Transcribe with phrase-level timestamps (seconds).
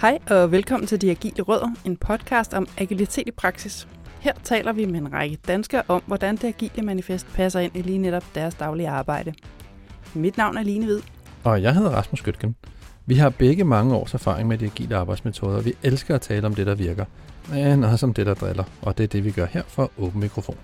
[0.00, 3.88] Hej og velkommen til De Agile Rødder, en podcast om agilitet i praksis.
[4.20, 7.82] Her taler vi med en række danskere om, hvordan det agile manifest passer ind i
[7.82, 9.34] lige netop deres daglige arbejde.
[10.14, 11.00] Mit navn er Line Hvid.
[11.44, 12.56] Og jeg hedder Rasmus Gøtgen.
[13.06, 15.60] Vi har begge mange års erfaring med de agile arbejdsmetoder.
[15.60, 17.04] Vi elsker at tale om det, der virker,
[17.50, 18.64] men også om det, der driller.
[18.82, 20.56] Og det er det, vi gør her for Åben Mikrofon.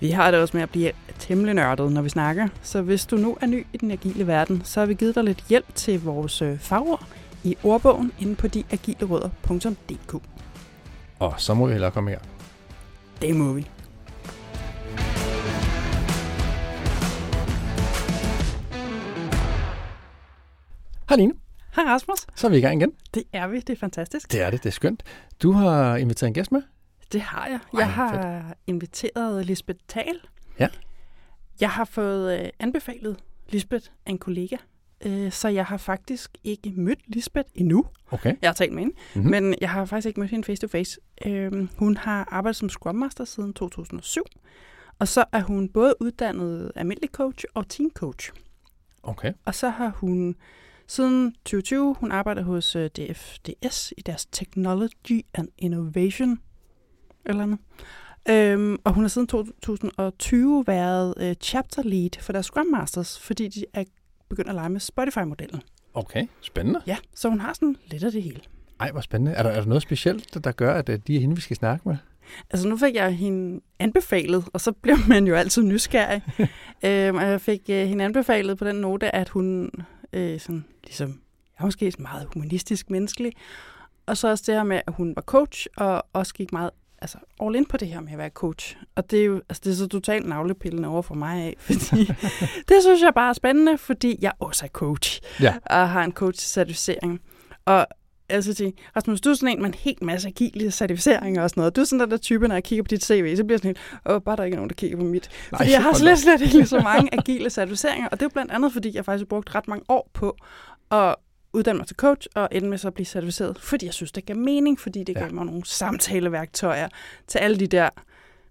[0.00, 2.48] Vi har det også med at blive temmelig nørdet, når vi snakker.
[2.62, 5.24] Så hvis du nu er ny i den agile verden, så har vi givet dig
[5.24, 7.06] lidt hjælp til vores øh, fagord
[7.44, 10.22] i ordbogen inde på deagilerødder.dk.
[11.18, 12.18] Og så må vi hellere komme her.
[13.20, 13.68] Det må vi.
[21.08, 21.32] Hej Line.
[21.76, 22.18] Hej Rasmus.
[22.36, 22.92] Så er vi i gang igen.
[23.14, 23.60] Det er vi.
[23.60, 24.32] Det er fantastisk.
[24.32, 24.62] Det er det.
[24.62, 25.02] Det er skønt.
[25.42, 26.62] Du har inviteret en gæst med.
[27.12, 27.54] Det har jeg.
[27.74, 30.20] Ej, Jeg har inviteret Lisbeth Tal.
[30.58, 30.68] Ja.
[31.60, 33.16] Jeg har fået øh, anbefalet
[33.48, 34.56] Lisbeth af en kollega,
[35.06, 37.84] øh, så jeg har faktisk ikke mødt Lisbeth endnu.
[38.10, 38.34] Okay.
[38.42, 39.24] Jeg har talt med hende, Mhm.
[39.24, 39.30] mm-hmm.
[39.42, 41.00] men jeg har faktisk ikke mødt hende face to face.
[41.26, 44.22] Øh, hun har arbejdet som Scrum Master siden 2007,
[44.98, 48.32] og så er hun både uddannet almindelig coach og team coach.
[49.02, 49.32] Okay.
[49.44, 50.34] Og så har hun
[50.86, 56.38] siden 2020, hun arbejder hos øh, DFDS i deres Technology and Innovation,
[57.26, 57.60] eller noget.
[58.30, 63.48] Øhm, og hun har siden 2020 været øh, chapter lead for deres Scrum Masters, fordi
[63.48, 63.84] de er
[64.32, 65.62] begyndt at lege med Spotify-modellen.
[65.94, 66.26] Okay.
[66.40, 66.80] Spændende.
[66.86, 68.40] Ja, så hun har sådan lidt af det hele.
[68.80, 69.32] Ej, hvor spændende.
[69.32, 71.56] Er der, er der noget specielt, der gør, at øh, de er hende, vi skal
[71.56, 71.96] snakke med?
[72.50, 76.22] Altså nu fik jeg hende anbefalet, og så bliver man jo altid nysgerrig.
[76.84, 79.70] øhm, og jeg fik øh, hende anbefalet på den note, at hun
[80.12, 81.20] øh, sådan, ligesom,
[81.58, 83.32] er måske meget humanistisk menneskelig.
[84.06, 86.70] Og så også det her med, at hun var coach, og også gik meget
[87.02, 88.76] altså, all in på det her med at være coach.
[88.94, 92.04] Og det er jo altså, det er så totalt navlepillende over for mig af, fordi
[92.68, 95.54] det synes jeg bare er spændende, fordi jeg også er coach Ja.
[95.66, 97.18] og har en coach-certificering.
[97.64, 97.86] Og
[98.28, 101.60] altså sige, Rasmus, du er sådan en med en helt masse agile certificeringer og sådan
[101.60, 101.76] noget.
[101.76, 103.68] Du er sådan der, der type, når jeg kigger på dit CV, så bliver sådan
[103.68, 105.30] helt, åh, bare der ikke er nogen, der kigger på mit.
[105.52, 108.52] Nej, fordi jeg har slet, slet ikke så mange agile certificeringer, og det er blandt
[108.52, 110.36] andet, fordi jeg faktisk har brugt ret mange år på
[110.90, 111.14] at
[111.52, 114.26] uddanne mig til coach, og ende med så at blive certificeret, fordi jeg synes, det
[114.26, 115.20] gav mening, fordi det Ja.
[115.20, 116.88] gav mig nogle samtaleværktøjer
[117.26, 117.88] til alle de der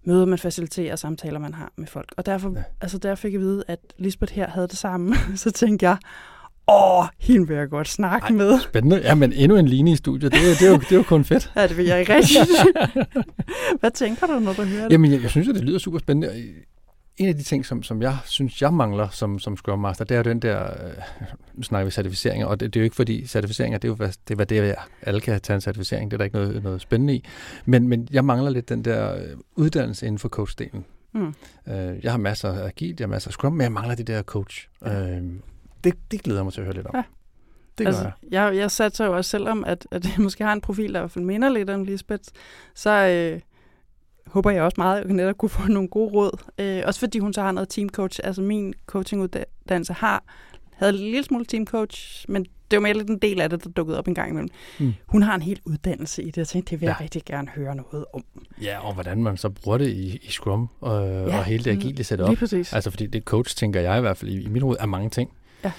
[0.04, 2.14] møder, man faciliterer, og samtaler, man har med folk.
[2.16, 2.62] Og derfor, Ja.
[2.80, 5.14] altså, der fik jeg at vide, at Lisbeth her havde det samme.
[5.36, 5.96] så tænkte jeg,
[6.68, 8.30] åh, hende vil jeg godt snakke Ej.
[8.32, 8.60] Med.
[8.60, 8.96] Spændende.
[8.96, 10.32] Ja, men endnu en line i studiet.
[10.32, 11.52] Det, er- det, er, jo, det er jo kun fedt.
[11.56, 12.36] Ja, det vil jeg ikke rigtig.
[13.80, 14.92] Hvad tænker du, når du hører det?
[14.92, 16.44] Jamen, jeg, jeg synes jo, det lyder super spændende.
[17.16, 20.14] En af de ting, som, som jeg synes, jeg mangler som, som Scrum Master, det
[20.14, 20.94] er jo den der, øh,
[21.54, 23.94] nu snakker vi certificeringer, og det, det er jo ikke fordi certificeringer, det er jo
[23.94, 24.88] hvad det, hvad det er.
[25.02, 27.24] Alle kan tage en certificering, det er der ikke noget, noget spændende i.
[27.64, 30.84] Men, men jeg mangler lidt den der øh, uddannelse inden for coach-delen.
[31.12, 31.34] Mm.
[31.68, 34.04] Øh, jeg har masser af agil, jeg har masser af Scrum, men jeg mangler de
[34.04, 34.68] der coach.
[34.84, 35.22] Øh,
[35.84, 36.96] det, det glæder mig til at høre lidt om.
[36.96, 37.02] Ja.
[37.78, 38.12] Det gør altså, jeg.
[38.30, 38.56] jeg.
[38.56, 41.10] Jeg satser jo også selvom, at, at jeg måske har en profil, der i hvert
[41.10, 42.24] fald minder lidt om Lisbeth,
[42.74, 43.40] så øh,
[44.32, 46.38] håber jeg også meget, at jeg netop kunne få nogle gode råd.
[46.58, 48.20] Øh, også fordi hun så har noget teamcoach.
[48.24, 50.24] Altså min coachinguddannelse har
[50.72, 53.70] havde en lille smule teamcoach, men det var mere lidt en del af det, der
[53.70, 54.48] dukkede op en gang imellem.
[54.80, 54.92] Mm.
[55.06, 57.04] Hun har en hel uddannelse i det, og jeg tænkte, det vil jeg Ja.
[57.04, 58.24] rigtig gerne høre noget om.
[58.62, 61.38] Ja, og hvordan man så bruger det i, i Scrum øh, ja.
[61.38, 62.28] og hele det agile setup.
[62.28, 62.72] Lige præcis.
[62.72, 65.10] Altså fordi det coach, tænker jeg i hvert fald i, i mit hoved, er mange
[65.10, 65.30] ting.
[65.64, 65.72] Ja.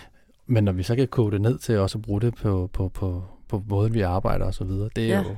[0.47, 2.89] Men når vi så kan kode det ned til også at bruge det på, på,
[2.89, 5.21] på, på måden, vi arbejder og så videre, det er ja.
[5.23, 5.35] jo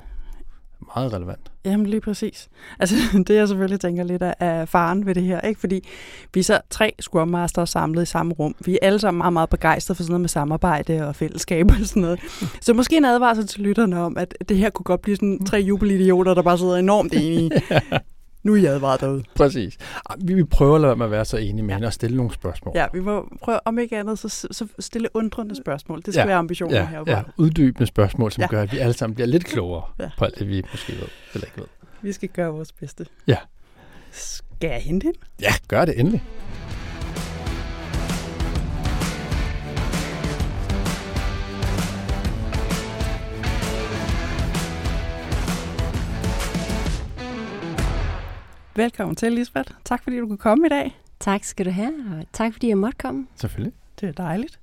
[0.95, 1.51] meget relevant.
[1.65, 2.49] Jamen lige præcis.
[2.79, 2.95] Altså
[3.27, 5.59] det jeg selvfølgelig tænker lidt af, faren ved det her, ikke?
[5.59, 5.87] Fordi
[6.33, 8.55] vi er så tre Scrum Masters samlet i samme rum.
[8.65, 11.75] Vi er alle sammen meget, meget begejstrede for sådan noget med samarbejde og fællesskab og
[11.85, 12.19] sådan noget.
[12.61, 15.57] Så måske en advarsel til lytterne om, at det her kunne godt blive sådan tre
[15.57, 17.51] jubelidioter, der bare sidder enormt enige.
[18.45, 19.23] Nu er I advaret derude.
[19.35, 19.77] Præcis.
[20.23, 22.33] Vi vil prøve at lade være at være så enige med hende og stille nogle
[22.33, 22.73] spørgsmål.
[22.75, 26.01] Ja, vi må prøve om ikke andet, så, så stille undrende spørgsmål.
[26.05, 27.11] Det skal Ja, være ambitionen ja, heroppe.
[27.11, 28.47] ja, uddybende spørgsmål, som Ja.
[28.47, 30.09] gør, at vi alle sammen bliver lidt klogere ja.
[30.17, 31.65] på alt det, vi måske ved eller ikke ved.
[32.01, 33.05] Vi skal gøre vores bedste.
[33.27, 33.37] Ja.
[34.11, 35.19] Skal jeg hente hende?
[35.41, 36.23] Ja, gør det endelig.
[48.75, 49.71] Velkommen til, Lisbeth.
[49.85, 50.99] Tak fordi du kunne komme i dag.
[51.19, 53.27] Tak skal du have, og tak fordi jeg måtte komme.
[53.35, 53.73] Selvfølgelig.
[54.01, 54.59] Det er dejligt.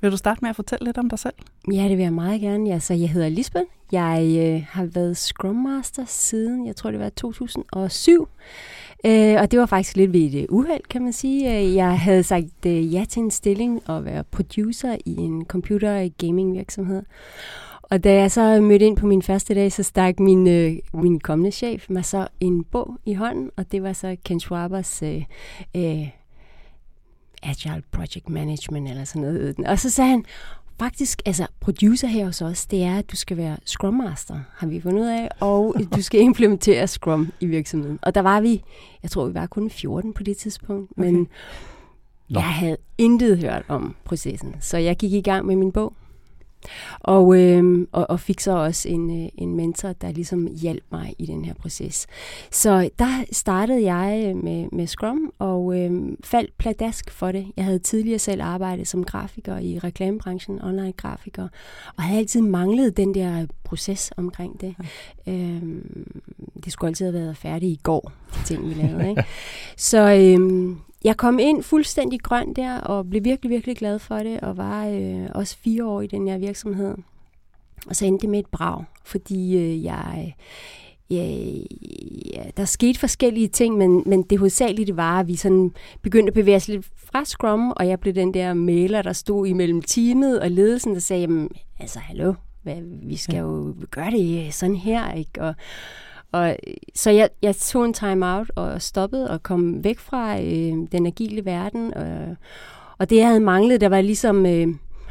[0.00, 1.34] Vil du starte med at fortælle lidt om dig selv?
[1.72, 2.68] Ja, det vil jeg meget gerne.
[2.68, 3.64] Ja, så jeg hedder Lisbeth.
[3.92, 8.28] Jeg øh, har været Scrum Master siden, jeg tror det var 2007.
[9.06, 11.58] Øh, og det var faktisk lidt ved et øh, uheld, kan man sige.
[11.58, 16.08] Øh, Jeg havde sagt øh, ja til en stilling og være producer i en computer
[16.26, 17.02] gaming virksomhed.
[17.90, 21.20] Og da jeg så mødte ind på min første dag, så stak min, øh, min
[21.20, 25.24] kommende chef mig så en bog i hånden, og det var så Ken Schwabers øh,
[25.76, 26.08] øh,
[27.42, 29.56] Agile Project Management eller sådan noget.
[29.66, 30.24] Og så sagde han,
[30.78, 34.66] faktisk, altså producer her hos os, det er, at du skal være Scrum Master, har
[34.66, 37.98] vi fundet ud af, og du skal implementere Scrum i virksomheden.
[38.02, 38.62] Og der var vi,
[39.02, 41.02] jeg tror, vi var kun 14 på det tidspunkt, okay.
[41.02, 41.28] men
[42.30, 44.56] jeg havde intet hørt om processen.
[44.60, 45.92] Så jeg gik i gang med min bog,
[47.00, 51.14] og, øh, og, og fik så også en, øh, en mentor, der ligesom hjalp mig
[51.18, 52.06] i den her proces.
[52.50, 55.92] Så der startede jeg øh, med, med Scrum og øh,
[56.24, 57.46] faldt pladask for det.
[57.56, 61.48] Jeg havde tidligere selv arbejdet som grafiker i reklamebranchen, online grafiker,
[61.96, 64.74] og havde altid manglet den der proces omkring det.
[65.26, 65.32] Ja.
[65.32, 65.62] Øh,
[66.64, 69.10] det skulle altid have været færdigt i går, de ting vi lavede.
[69.10, 69.24] Ikke?
[69.76, 74.40] Så øh, jeg kom ind fuldstændig grøn der, og blev virkelig, virkelig glad for det,
[74.40, 76.94] og var øh, også fire år i den her virksomhed.
[77.86, 80.36] Og så endte det med et brag, fordi øh, jeg...
[81.10, 81.24] Ja,
[82.34, 85.72] ja, der skete forskellige ting, men, men det hovedsageligt var, at vi sådan
[86.02, 89.46] begyndte at bevæge os lidt fra Scrum, og jeg blev den der mailer, der stod
[89.46, 94.54] imellem teamet og ledelsen, der sagde, jamen, altså hallo, hvad, vi skal jo gøre det
[94.54, 95.42] sådan her, ikke?
[95.42, 95.54] Og,
[96.32, 96.56] og,
[96.94, 101.06] så jeg, jeg tog en time out og stoppede og kom væk fra øh, den
[101.06, 101.94] agile verden.
[101.94, 102.36] Og,
[102.98, 104.68] og det, jeg havde manglet, der var ligesom øh,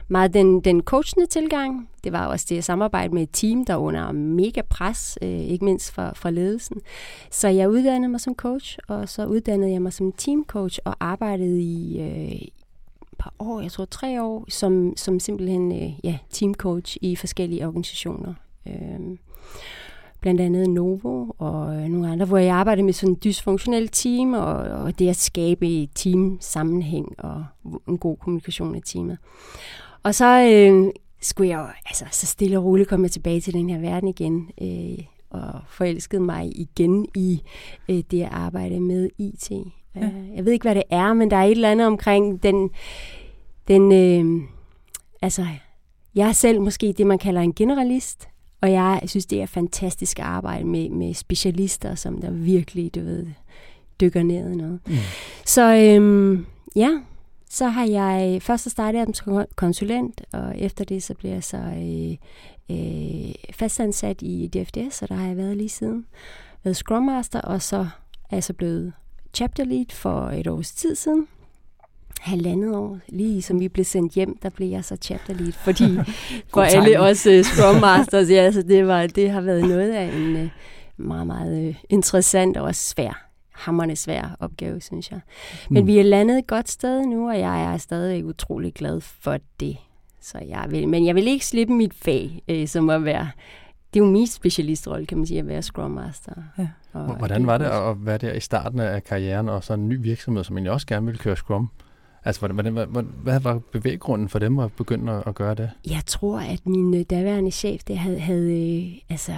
[0.08, 1.90] meget den, den coachende tilgang.
[2.04, 5.66] Det var også det at samarbejde med et team, der under mega pres, øh, ikke
[5.66, 6.82] mindst fra, fra ledelsen.
[7.32, 11.62] Så jeg uddannede mig som coach, og så uddannede jeg mig som teamcoach og arbejdede
[11.62, 12.50] i, øh, et
[13.20, 18.34] par år, jeg tror tre år, som, som simpelthen øh, ja, teamcoach i forskellige organisationer.
[18.68, 19.18] Øh,
[20.22, 24.56] blandt andet Novo og nogle andre, hvor jeg arbejdede med sådan et dysfunktionelt team, og,
[24.56, 27.46] og det at skabe et team sammenhæng og
[27.88, 29.18] en god kommunikation i teamet.
[30.04, 30.92] Og så øh,
[31.22, 34.50] skulle jeg jo, altså så stille og roligt komme tilbage til den her verden igen,
[34.62, 37.42] øh, og forelskede mig igen i
[37.90, 39.52] øh, det at arbejde med IT.
[39.96, 40.02] Ja.
[40.02, 42.70] Øh, jeg ved ikke, hvad det er, men der er et eller andet omkring den,
[43.68, 44.48] den øh,
[45.22, 45.46] altså,
[46.16, 48.28] jeg er selv måske det, man kalder en generalist,
[48.68, 53.00] og jeg synes, det er fantastisk at arbejde med, med specialister, som der virkelig, du
[53.00, 53.26] ved,
[54.02, 54.80] dykker ned i noget.
[54.88, 54.94] Mm.
[55.46, 56.90] Så øhm, ja,
[57.50, 62.18] så har jeg først startet som konsulent, og efter det så bliver jeg så øh,
[62.78, 66.06] øh, fastansat i DFDS, og der har jeg været lige siden.
[66.64, 67.78] Været Scrum Master, og så
[68.30, 68.94] er jeg så blevet
[69.34, 71.28] chapter lead for et års tid siden
[72.22, 75.98] halvandet år, lige som vi blev sendt hjem, der blev jeg så chapter lead, fordi
[76.54, 80.06] for alle os uh, Scrum Masters, ja, så det, var, det har været noget af
[80.16, 80.50] en uh,
[80.98, 83.28] meget, meget uh, interessant og også svær
[83.58, 85.20] hammerne svær opgave, synes jeg.
[85.70, 85.88] Men mm.
[85.88, 89.78] vi er landet et godt sted nu, og jeg er stadig utrolig glad for det.
[90.22, 93.30] Så jeg vil, men jeg vil ikke slippe mit fag, øh, som at være
[93.94, 96.34] det er jo min specialistrolle, kan man sige, at være Scrum Master.
[96.58, 96.68] Ja.
[96.94, 100.02] Og Hvordan var det at være der i starten af karrieren, og så en ny
[100.02, 101.70] virksomhed, som egentlig også gerne ville køre Scrum?
[102.26, 105.70] Altså, hvordan, hvad, hvad var bevæggrunden for dem at begynde at, at gøre det?
[105.86, 109.34] Jeg tror, at min øh, daværende chef det havde, havde øh, altså,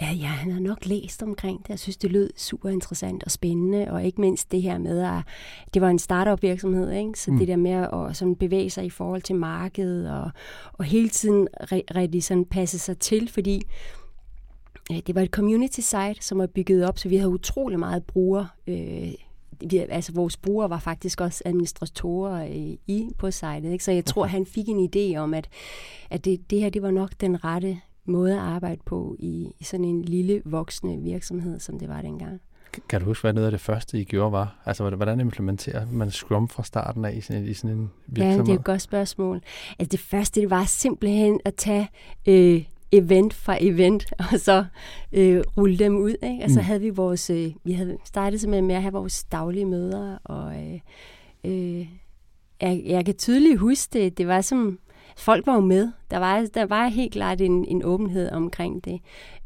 [0.00, 1.68] Ja, ja, han har nok læst omkring det.
[1.68, 5.22] Jeg synes, det lød super interessant og spændende, og ikke mindst det her med, at
[5.74, 7.20] det var en startup virksomhed, ikke?
[7.20, 7.38] så mm.
[7.38, 10.30] det der med at sådan bevæge sig i forhold til markedet, og,
[10.72, 13.62] og hele tiden rigtig sådan passe sig til, fordi
[15.06, 18.46] det var et community site, som var bygget op, så vi havde utrolig meget bruger
[18.66, 19.12] øh,
[19.70, 23.84] vi, altså vores brugere var faktisk også administratorer i, i på sitet, ikke?
[23.84, 24.32] så jeg tror, okay.
[24.32, 25.48] han fik en idé om, at,
[26.10, 29.64] at det, det her det var nok den rette måde at arbejde på i, i
[29.64, 32.40] sådan en lille voksende virksomhed, som det var dengang.
[32.88, 34.56] Kan du huske, hvad noget af det første, I gjorde var?
[34.66, 38.36] Altså, hvordan implementerer man Scrum fra starten af i sådan, i sådan en virksomhed?
[38.36, 39.40] Ja, det er et godt spørgsmål.
[39.78, 41.88] Altså, det første, det var simpelthen at tage
[42.28, 44.64] øh, event fra event, og så
[45.12, 46.14] øh, rulle dem ud.
[46.22, 46.44] Ikke?
[46.44, 46.64] Og så mm.
[46.64, 50.54] havde vi vores, øh, vi havde startet simpelthen med at have vores daglige møder, og
[50.56, 50.80] øh,
[51.44, 51.86] øh,
[52.60, 54.78] jeg, jeg kan tydeligt huske det, det var som,
[55.16, 55.92] folk var jo med.
[56.10, 59.00] Der var, der var helt klart en, en åbenhed omkring det.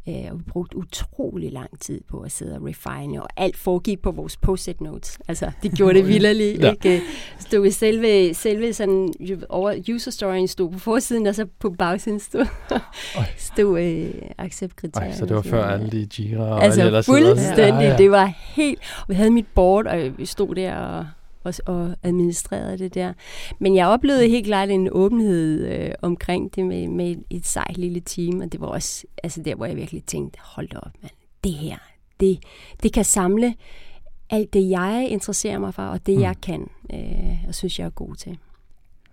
[0.08, 4.02] Øh, og vi brugte utrolig lang tid på at sidde og refine, og alt foregik
[4.02, 5.18] på vores post-it notes.
[5.28, 6.08] Altså, det gjorde det
[6.62, 6.70] ja.
[6.70, 7.02] ikke?
[7.38, 9.12] Stod vi selve, selve sådan,
[9.48, 12.46] over user storyen stod på forsiden, og så på bagsiden stod,
[13.52, 15.14] stod øh, accept-kriterier.
[15.14, 17.82] Så det var før alle de Jira og altså, alle fuldstændig.
[17.82, 17.96] Ja, ja.
[17.96, 18.78] Det var helt...
[19.08, 21.06] Vi havde mit board, og vi stod der og
[21.46, 23.12] og, og administrerede det der.
[23.58, 28.00] Men jeg oplevede helt klart en åbenhed øh, omkring det med, med et sejt lille
[28.00, 31.12] team, og det var også altså der, hvor jeg virkelig tænkte, hold da op, mand,
[31.44, 31.78] det her,
[32.20, 32.38] det,
[32.82, 33.54] det kan samle
[34.30, 36.22] alt det, jeg interesserer mig for, og det, mm.
[36.22, 38.38] jeg kan, øh, og synes, jeg er god til.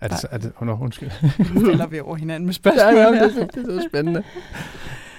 [0.02, 1.10] Er det, er det, oh, undskyld.
[1.54, 2.94] nu falder vi over hinanden med spørgsmål.
[2.98, 4.24] Ja, ja, det, det er så spændende.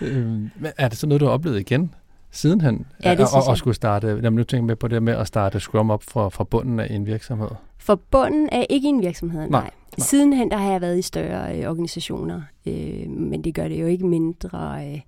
[0.00, 1.94] øhm, er det så noget, du har oplevet igen?
[2.34, 2.86] Sidenhen?
[3.04, 5.60] Ja, det og, og skulle starte, jeg nu tænker med på det med at starte
[5.60, 7.48] Scrum op fra, fra bunden af en virksomhed.
[7.78, 9.48] For bunden af ikke en virksomhed, nej.
[9.48, 9.70] nej.
[9.98, 13.86] Sidenhen der har jeg været i større øh, organisationer, øh, men det gør det jo
[13.86, 15.00] ikke mindre øh,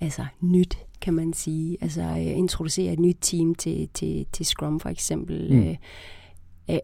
[0.00, 1.76] altså, nyt, kan man sige.
[1.80, 5.52] Altså øh, introducere et nyt team til, til, til Scrum for eksempel.
[5.52, 5.68] Mm.
[5.68, 5.76] Øh,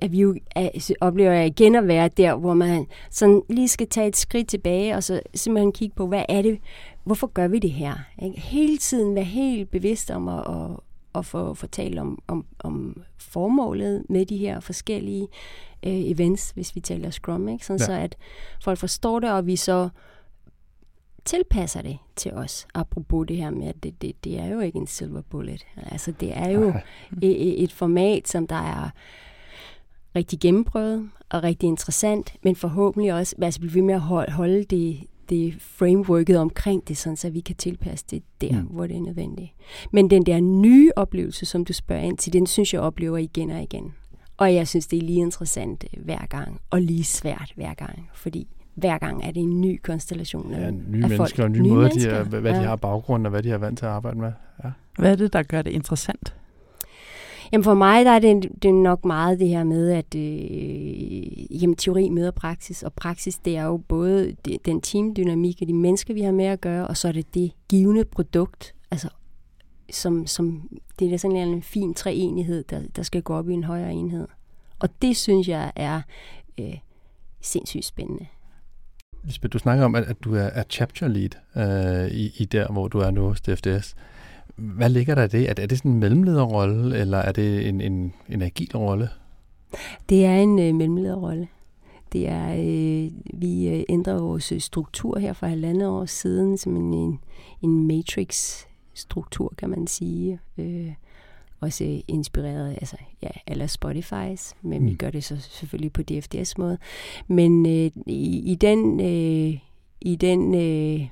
[0.01, 3.89] at vi jo at, oplever jeg igen at være der, hvor man sådan lige skal
[3.89, 6.59] tage et skridt tilbage, og så simpelthen kigge på, hvad er det,
[7.09, 7.95] hvorfor gør vi det her?
[8.23, 8.41] Ikke?
[8.41, 10.71] Hele tiden være helt bevidst om at, at,
[11.15, 15.29] at få fortalt om, om, om formålet med de her forskellige
[15.83, 17.67] øh, events, hvis vi taler Scrum, ikke?
[17.67, 17.87] Sådan ja.
[17.87, 18.17] så at
[18.63, 19.89] folk forstår det, og vi så
[21.25, 22.67] tilpasser det til os.
[22.75, 25.67] Apropos det her med, at det, det, det er jo ikke en silver bullet.
[25.77, 26.69] Altså det er jo
[27.23, 28.91] et, et format, som der er
[30.17, 34.65] rigtig gennemprøvet og rigtig interessant, men forhåbentlig også altså blive ved med at holde, holde
[34.65, 38.67] det, det frameworket omkring det, sådan så vi kan tilpasse det der, mm.
[38.67, 39.51] hvor det er nødvendigt.
[39.93, 43.51] Men den der nye oplevelse, som du spørger ind til, den synes jeg oplever igen
[43.51, 43.95] og igen.
[44.37, 48.09] Og jeg synes, det er lige interessant øh, hver gang, og lige svært hver gang,
[48.15, 51.39] fordi hver gang er det en ny konstellation af, ja, nye af mennesker folk.
[51.39, 52.61] og nye, nye måder, de er, hvad ja.
[52.61, 54.33] de har baggrund og hvad de har vant til at arbejde med.
[54.65, 54.71] Ja.
[54.99, 56.35] Hvad er det, der gør det interessant?
[57.53, 61.63] Jamen for mig der er det, det er nok meget det her med, at øh,
[61.63, 65.73] jamen, teori møder praksis, og praksis det er jo både det, den teamdynamik og de
[65.73, 69.09] mennesker, vi har med at gøre, og så er det det givende produkt, altså
[69.91, 73.65] som, som det er sådan en fin treenighed, der, der skal gå op i en
[73.65, 74.29] højere enhed.
[74.79, 76.01] Og det synes jeg er
[76.61, 76.79] øh,
[77.41, 78.27] sindssygt spændende.
[79.25, 82.73] Lisbeth, du snakker om, at, at du er, er chapter lead øh, i, i der,
[82.73, 83.95] hvor du er nu hos DFDS.
[84.59, 85.51] Hvad ligger der i det?
[85.51, 89.09] Er det, er det sådan en mellemlederrolle, eller er det en, en, en agil rolle?
[90.09, 91.49] Det er en øh, mellemlederrolle.
[92.13, 93.11] Det er, øh,
[93.41, 97.21] vi øh, ændrer vores struktur her for halvandet år siden som en, en,
[97.63, 100.41] en matrix-struktur, kan man sige.
[100.59, 100.93] Øh,
[101.61, 104.87] også inspireret altså, ja, alle Spotify's, men mm.
[104.87, 106.79] vi gør det så selvfølgelig på DFDS-måde.
[107.27, 109.59] Men øh, i, i den, øh,
[110.01, 111.09] i den øh,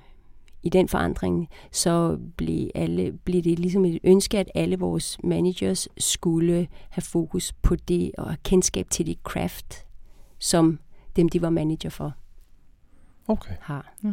[0.66, 5.88] i den forandring, så blev, alle, blev det ligesom et ønske, at alle vores managers
[5.98, 9.86] skulle have fokus på det og have kendskab til det craft,
[10.38, 10.78] som
[11.16, 12.14] dem, de var manager for.
[13.28, 13.54] Okay.
[13.60, 13.94] Har.
[14.04, 14.12] Ja.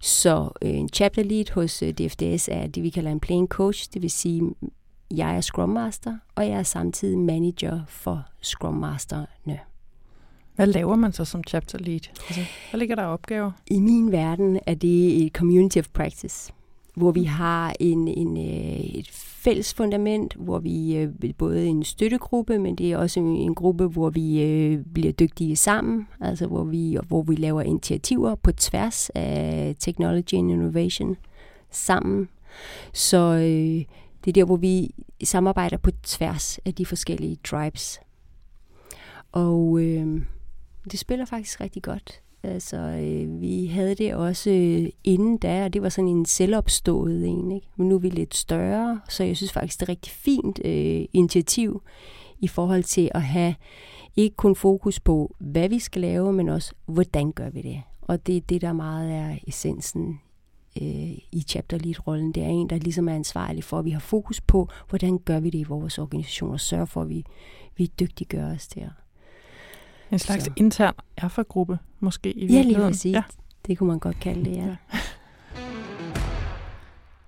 [0.00, 3.88] Så øh, en chapter lead hos øh, DFDS er det, vi kalder en playing coach,
[3.94, 4.42] det vil sige,
[5.10, 9.58] jeg er Scrum Master, og jeg er samtidig manager for Scrum Masterne.
[10.56, 12.00] Hvad laver man så som chapter lead?
[12.28, 12.40] Altså,
[12.70, 13.50] hvad ligger der opgaver?
[13.66, 16.52] I min verden er det et community of practice,
[16.94, 22.58] hvor vi har en, en, øh, et fælles fundament, hvor vi øh, både en støttegruppe,
[22.58, 26.98] men det er også en gruppe, hvor vi øh, bliver dygtige sammen, altså hvor vi,
[27.08, 31.16] hvor vi laver initiativer på tværs af technology and innovation
[31.70, 32.28] sammen.
[32.92, 33.84] Så øh,
[34.24, 34.94] det er der, hvor vi
[35.24, 38.00] samarbejder på tværs af de forskellige tribes.
[39.32, 40.22] Og øh,
[40.90, 42.20] det spiller faktisk rigtig godt.
[42.42, 47.26] Altså, øh, vi havde det også øh, inden da, og det var sådan en selvopstået
[47.26, 47.68] en, ikke?
[47.76, 51.04] Men nu er vi lidt større, så jeg synes faktisk, det er rigtig fint øh,
[51.12, 51.82] initiativ
[52.38, 53.54] i forhold til at have
[54.16, 57.82] ikke kun fokus på, hvad vi skal lave, men også, hvordan gør vi det.
[58.00, 60.20] Og det er det, der meget er essensen
[60.82, 62.32] øh, i chapter lead-rollen.
[62.32, 65.40] Det er en, der ligesom er ansvarlig for, at vi har fokus på, hvordan gør
[65.40, 67.24] vi det i vores organisation, og sørger for, at vi,
[67.76, 68.88] vi dygtiggør os der.
[70.12, 70.50] En slags så.
[70.56, 72.72] intern erfagruppe, måske i virkeligheden.
[72.72, 73.12] Ja, lige præcis.
[73.12, 73.22] Ja.
[73.66, 74.64] Det kunne man godt kalde det, ja.
[74.64, 74.76] ja.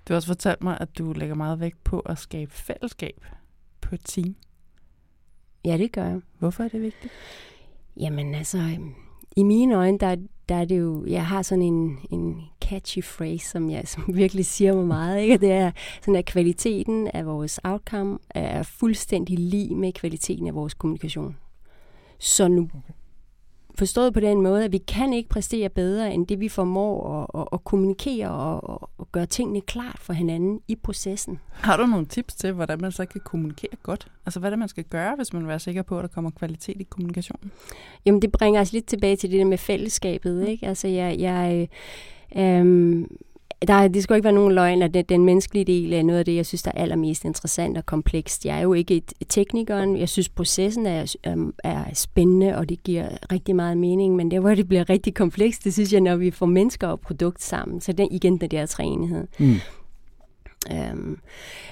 [0.07, 3.25] Du har også fortalt mig, at du lægger meget vægt på at skabe fællesskab
[3.81, 4.35] på et team.
[5.65, 6.21] Ja, det gør jeg.
[6.39, 7.13] Hvorfor er det vigtigt?
[7.97, 8.77] Jamen altså,
[9.35, 10.15] i mine øjne, der,
[10.49, 14.45] der er det jo, jeg har sådan en, en catchy phrase, som jeg som virkelig
[14.45, 15.37] siger mig meget, ikke?
[15.37, 20.73] det er sådan, at kvaliteten af vores outcome er fuldstændig lige med kvaliteten af vores
[20.73, 21.35] kommunikation.
[22.19, 22.69] Så nu
[23.77, 27.41] forstået på den måde, at vi kan ikke præstere bedre, end det vi formår at,
[27.41, 31.39] at, at kommunikere og at gøre tingene klart for hinanden i processen.
[31.51, 34.07] Har du nogle tips til, hvordan man så kan kommunikere godt?
[34.25, 36.07] Altså hvad er det, man skal gøre, hvis man vil være sikker på, at der
[36.07, 37.51] kommer kvalitet i kommunikationen?
[38.05, 40.47] Jamen det bringer os lidt tilbage til det der med fællesskabet.
[40.47, 40.67] Ikke?
[40.67, 41.67] Altså jeg, jeg
[42.37, 43.05] øh,
[43.67, 46.25] der, det skal ikke være nogen løgn, at den, den menneskelige del er noget af
[46.25, 48.45] det, jeg synes, der er allermest interessant og komplekst.
[48.45, 49.97] Jeg er jo ikke et teknikeren.
[49.97, 51.15] Jeg synes, processen er,
[51.63, 55.63] er spændende, og det giver rigtig meget mening, men det, hvor det bliver rigtig komplekst,
[55.63, 57.81] det synes jeg, når vi får mennesker og produkt sammen.
[57.81, 59.27] Så den, igen den der træenighed.
[59.39, 59.55] Mm.
[60.71, 61.19] Um,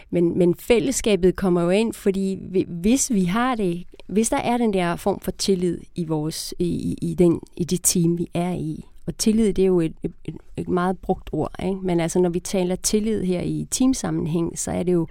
[0.09, 4.73] men, men fællesskabet kommer jo ind, fordi hvis vi har det, hvis der er den
[4.73, 8.85] der form for tillid i vores i, i, den, i det team, vi er i,
[9.05, 11.79] og tillid, det er jo et, et, et meget brugt ord, ikke?
[11.83, 15.07] men altså når vi taler tillid her i teamsammenhæng, så er det jo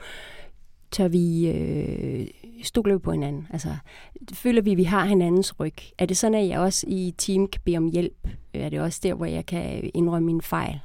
[0.93, 2.27] tør vi øh,
[2.63, 3.47] stole på hinanden?
[3.51, 3.69] Altså,
[4.33, 5.75] føler vi, at vi har hinandens ryg?
[5.99, 8.29] Er det sådan, at jeg også i team kan bede om hjælp?
[8.55, 10.81] Er det også der, hvor jeg kan indrømme min fejl?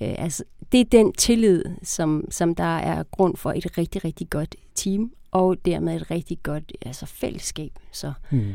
[0.00, 4.30] Øh, altså, det er den tillid, som, som der er grund for et rigtig, rigtig
[4.30, 7.72] godt team, og dermed et rigtig godt altså, fællesskab.
[7.92, 8.52] Så mm.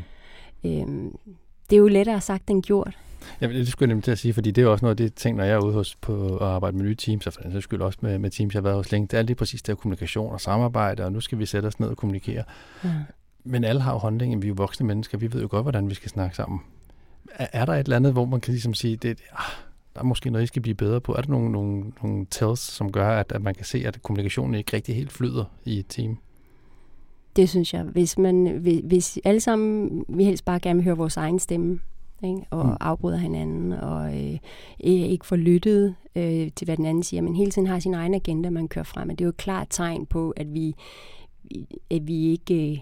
[0.64, 1.16] øhm,
[1.70, 2.98] det er jo lettere sagt end gjort.
[3.40, 5.14] Ja, det skulle jeg nemlig til at sige, fordi det er også noget af det
[5.14, 7.62] ting, når jeg er ude hos på at arbejde med nye teams, og for den
[7.62, 9.78] skyld også med, med teams, jeg har været hos længe, det er lige præcis det
[9.78, 12.44] kommunikation og samarbejde, og nu skal vi sætte os ned og kommunikere.
[12.84, 12.90] Ja.
[13.44, 15.90] Men alle har jo holdningen, vi er jo voksne mennesker, vi ved jo godt, hvordan
[15.90, 16.60] vi skal snakke sammen.
[17.34, 19.44] Er, er der et eller andet, hvor man kan ligesom sige, det, ah,
[19.94, 21.12] der er måske noget, I skal blive bedre på?
[21.12, 24.54] Er der nogle, nogle, nogle tells, som gør, at, at man kan se, at kommunikationen
[24.54, 26.18] ikke rigtig helt flyder i et team?
[27.36, 27.82] Det synes jeg.
[27.82, 28.46] Hvis, man,
[28.84, 31.80] hvis alle sammen vi helst bare gerne vil høre vores egen stemme,
[32.24, 32.46] ikke?
[32.50, 32.76] og mm.
[32.80, 34.38] afbryder hinanden, og øh,
[34.80, 38.14] ikke får lyttet øh, til, hvad den anden siger, men hele tiden har sin egen
[38.14, 39.08] agenda, man kører frem.
[39.08, 40.74] Og det er jo et klart tegn på, at vi,
[41.90, 42.70] at vi ikke...
[42.70, 42.78] Øh,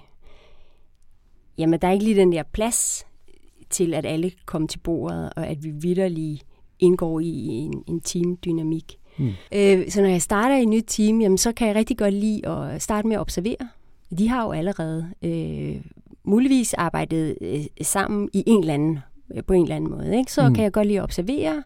[1.58, 3.06] jamen, der er ikke lige den der plads
[3.70, 6.46] til, at alle kommer til bordet, og at vi vidderligt
[6.78, 8.98] indgår i en, en teamdynamik.
[9.18, 9.32] Mm.
[9.54, 12.14] Øh, så når jeg starter i et nyt team, jamen, så kan jeg rigtig godt
[12.14, 13.68] lide at starte med at observere.
[14.18, 15.84] De har jo allerede øh,
[16.24, 18.98] muligvis arbejdet øh, sammen i en eller anden
[19.46, 20.18] på en eller anden måde.
[20.18, 20.32] Ikke?
[20.32, 20.54] Så mm.
[20.54, 21.62] kan jeg godt lide at observere.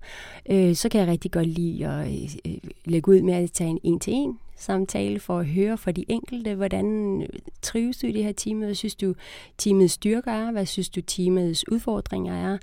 [0.50, 2.52] Øh, så kan jeg rigtig godt lide at øh,
[2.85, 7.26] lægge ud med at tage en en-til-en samtale for at høre fra de enkelte, hvordan
[7.62, 8.59] trives du i det her team?
[8.59, 9.14] Hvad synes du
[9.59, 10.52] teamets styrker er?
[10.52, 12.59] Hvad synes du teamets udfordringer er?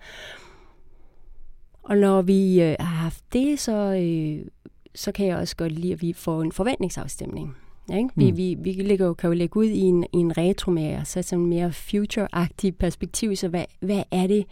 [1.84, 4.48] Og når vi øh, har haft det, så, øh,
[4.96, 7.56] så kan jeg også godt lide, at vi får en forventningsafstemning.
[7.94, 8.10] Ikke?
[8.16, 8.38] Vi, mm.
[8.38, 11.46] vi, vi ligger, kan jo lægge ud i en, i en retro med så sådan
[11.46, 13.36] mere future-agtig perspektiv.
[13.36, 14.46] Så hvad, hvad, er det,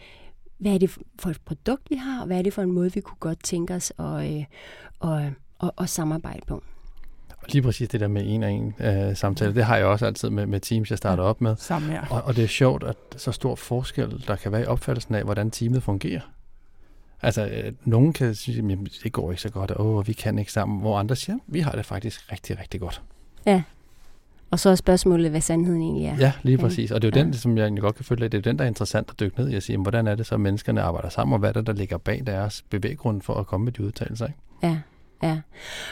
[0.58, 2.92] hvad er det for et produkt, vi har, og hvad er det for en måde,
[2.92, 4.44] vi kunne godt tænke os at, øh,
[5.00, 6.62] og, og, og samarbejde på?
[7.28, 10.06] Og lige præcis det der med en og en øh, samtale, det har jeg også
[10.06, 11.56] altid med, med teams, jeg starter op med.
[11.56, 12.00] Sammen, ja.
[12.10, 15.24] og, og det er sjovt, at så stor forskel, der kan være i opfattelsen af,
[15.24, 16.20] hvordan teamet fungerer.
[17.22, 20.52] Altså, øh, nogen kan sige, at det går ikke så godt, og vi kan ikke
[20.52, 23.02] sammen, hvor andre siger, vi har det faktisk rigtig, rigtig godt.
[23.46, 23.62] Ja.
[24.50, 26.16] Og så er spørgsmålet, hvad sandheden egentlig er.
[26.18, 26.90] Ja, lige præcis.
[26.90, 27.24] Og det er jo ja.
[27.24, 29.40] den, som jeg egentlig godt kan føle, det er den, der er interessant at dykke
[29.40, 31.52] ned i at sige, hvordan er det så, at menneskerne arbejder sammen, og hvad er
[31.52, 34.26] det, der ligger bag deres bevæggrund for at komme med de udtalelser.
[34.26, 34.38] Ikke?
[34.62, 34.78] Ja.
[35.22, 35.38] Ja,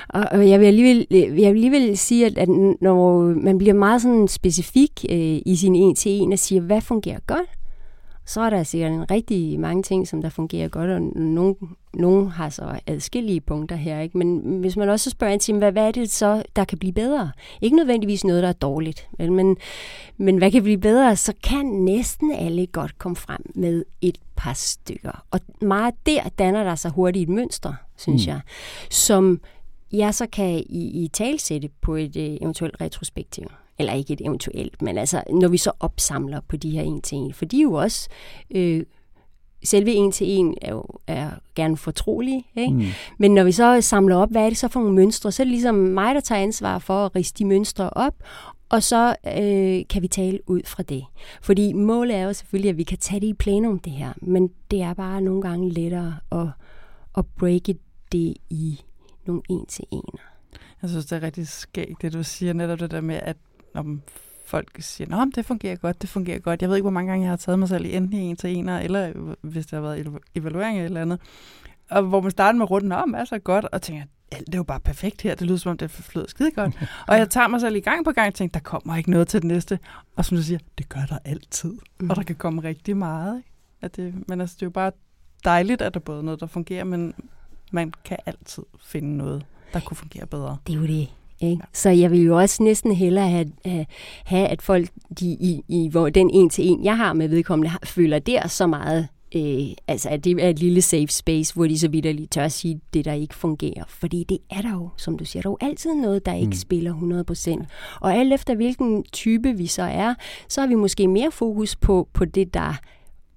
[0.09, 2.49] og, og jeg vil alligevel, jeg vil alligevel sige, at, at
[2.81, 6.81] når man bliver meget sådan specifik øh, i sin en til en og siger, hvad
[6.81, 7.49] fungerer godt,
[8.27, 11.57] så er der sikkert en rigtig mange ting, som der fungerer godt, og nogen,
[11.95, 14.01] nogen har så adskillige punkter her.
[14.01, 14.19] Ikke?
[14.19, 16.93] Men hvis man også spørger ind til, hvad, hvad er det så, der kan blive
[16.93, 17.31] bedre?
[17.61, 19.33] Ikke nødvendigvis noget, der er dårligt, vel?
[19.33, 19.57] Men,
[20.17, 21.17] men hvad kan blive bedre?
[21.17, 25.25] Så kan næsten alle godt komme frem med et par stykker.
[25.31, 28.31] Og meget der danner der sig hurtigt et mønster, synes mm.
[28.31, 28.41] jeg,
[28.91, 29.41] som
[29.93, 33.45] jeg så kan i, i talsætte på et øh, eventuelt retrospektiv
[33.79, 37.19] eller ikke et eventuelt, men altså når vi så opsamler på de her en til
[37.19, 38.09] en, for de er jo også,
[38.51, 38.85] øh,
[39.65, 42.73] selve en til en er jo er gerne fortrolige, ikke?
[42.73, 42.85] Mm.
[43.19, 45.45] men når vi så samler op, hvad er det så for nogle mønstre, så er
[45.45, 48.15] det ligesom mig, der tager ansvar for at riste de mønstre op,
[48.69, 51.05] og så øh, kan vi tale ud fra det.
[51.43, 54.51] Fordi målet er jo selvfølgelig, at vi kan tage det i plenum, det her, men
[54.71, 56.47] det er bare nogle gange lettere at,
[57.19, 57.79] at breake
[58.13, 58.81] det i
[59.27, 60.19] nogle en til en.
[60.83, 63.37] Jeg synes, det er rigtig skægt, det du siger, netop det der med, at
[63.75, 64.03] om
[64.47, 66.63] folk siger, at det fungerer godt, det fungerer godt.
[66.63, 68.57] Jeg ved ikke, hvor mange gange jeg har taget mig selv i enten en til
[68.57, 71.21] en, eller hvis der har været evaluering eller andet.
[71.91, 74.63] Og hvor man starter med runden om, er så godt, og tænker, alt er jo
[74.63, 76.79] bare perfekt her, det lyder som om, det flyder skide godt.
[77.09, 79.29] og jeg tager mig selv i gang på gang og tænker, der kommer ikke noget
[79.29, 79.79] til det næste.
[80.17, 81.75] Og som du siger, det gør der altid.
[82.01, 82.11] Mm.
[82.11, 83.37] Og der kan komme rigtig meget.
[83.37, 83.51] Ikke?
[83.81, 84.93] At det, men altså, det er jo bare
[85.45, 87.15] dejligt, at der både er noget, der fungerer, men
[87.73, 90.57] man kan altid finde noget, der kunne fungere bedre.
[90.67, 91.09] Det er jo det.
[91.41, 91.61] Ikke?
[91.61, 91.67] Ja.
[91.73, 93.87] Så jeg vil jo også næsten hellere have,
[94.25, 94.89] have, at folk,
[95.21, 98.67] de, i, i, hvor den en til en, jeg har med vedkommende, føler der så
[98.67, 102.27] meget øh, altså at det er et lille safe space, hvor de så vidt lige
[102.27, 103.85] tør at sige det, der ikke fungerer.
[103.89, 106.47] Fordi det er der jo, som du siger, der er jo altid noget, der ikke
[106.47, 106.53] mm.
[106.53, 107.67] spiller 100%.
[108.01, 110.15] Og alt efter hvilken type vi så er,
[110.49, 112.81] så har vi måske mere fokus på, på det, der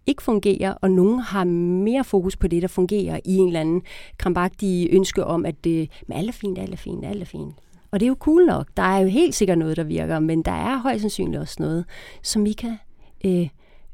[0.05, 1.43] ikke fungerer, og nogen har
[1.83, 3.81] mere fokus på det, der fungerer i en eller anden
[4.17, 7.55] krampagtig ønske om, at det, men alt er fint, alt er fint, alt er fint.
[7.91, 8.67] Og det er jo cool nok.
[8.77, 11.85] Der er jo helt sikkert noget, der virker, men der er højst sandsynligt også noget,
[12.21, 12.77] som vi kan
[13.25, 13.47] øh,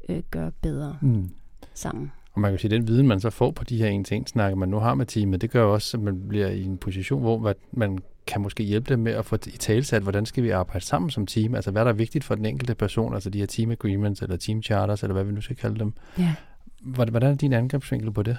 [0.08, 1.30] øh, gøre bedre mm.
[1.74, 2.12] sammen.
[2.32, 4.28] Og man kan sige, at den viden, man så får på de her en ting,
[4.28, 7.20] snakker man nu har med teamet, det gør også, at man bliver i en position,
[7.20, 10.84] hvor man kan måske hjælpe dem med at få i talsat, hvordan skal vi arbejde
[10.84, 11.54] sammen som team?
[11.54, 14.36] Altså, hvad der er vigtigt for den enkelte person, altså de her team agreements, eller
[14.36, 15.92] team charters, eller hvad vi nu skal kalde dem.
[16.18, 16.34] Ja.
[16.84, 18.36] Hvordan er din angrebsvinkel på det?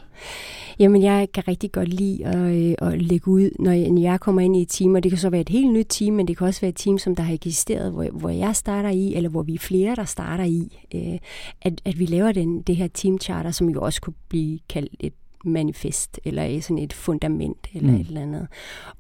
[0.80, 4.20] Jamen, jeg kan rigtig godt lide at, øh, at lægge ud, når jeg, når jeg
[4.20, 6.28] kommer ind i et team, og det kan så være et helt nyt team, men
[6.28, 9.14] det kan også være et team, som der har eksisteret, hvor, hvor jeg starter i,
[9.16, 11.20] eller hvor vi er flere, der starter i, øh,
[11.62, 15.14] at, at vi laver den, det her teamcharter, som jo også kunne blive kaldt et
[15.46, 18.00] manifest, eller sådan et fundament, eller mm.
[18.00, 18.48] et eller andet.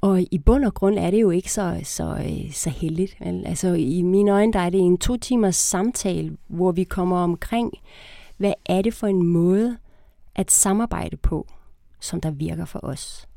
[0.02, 3.18] Og i bund og grund er det jo ikke så, så, øh, så heldigt.
[3.46, 7.74] Altså i mine øjne, der er det en to timers samtale, hvor vi kommer omkring,
[8.38, 9.78] hvad er det for en måde
[10.36, 11.48] at samarbejde på,
[12.00, 13.28] som der virker for os.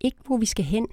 [0.00, 0.86] Ikke hvor vi skal hen,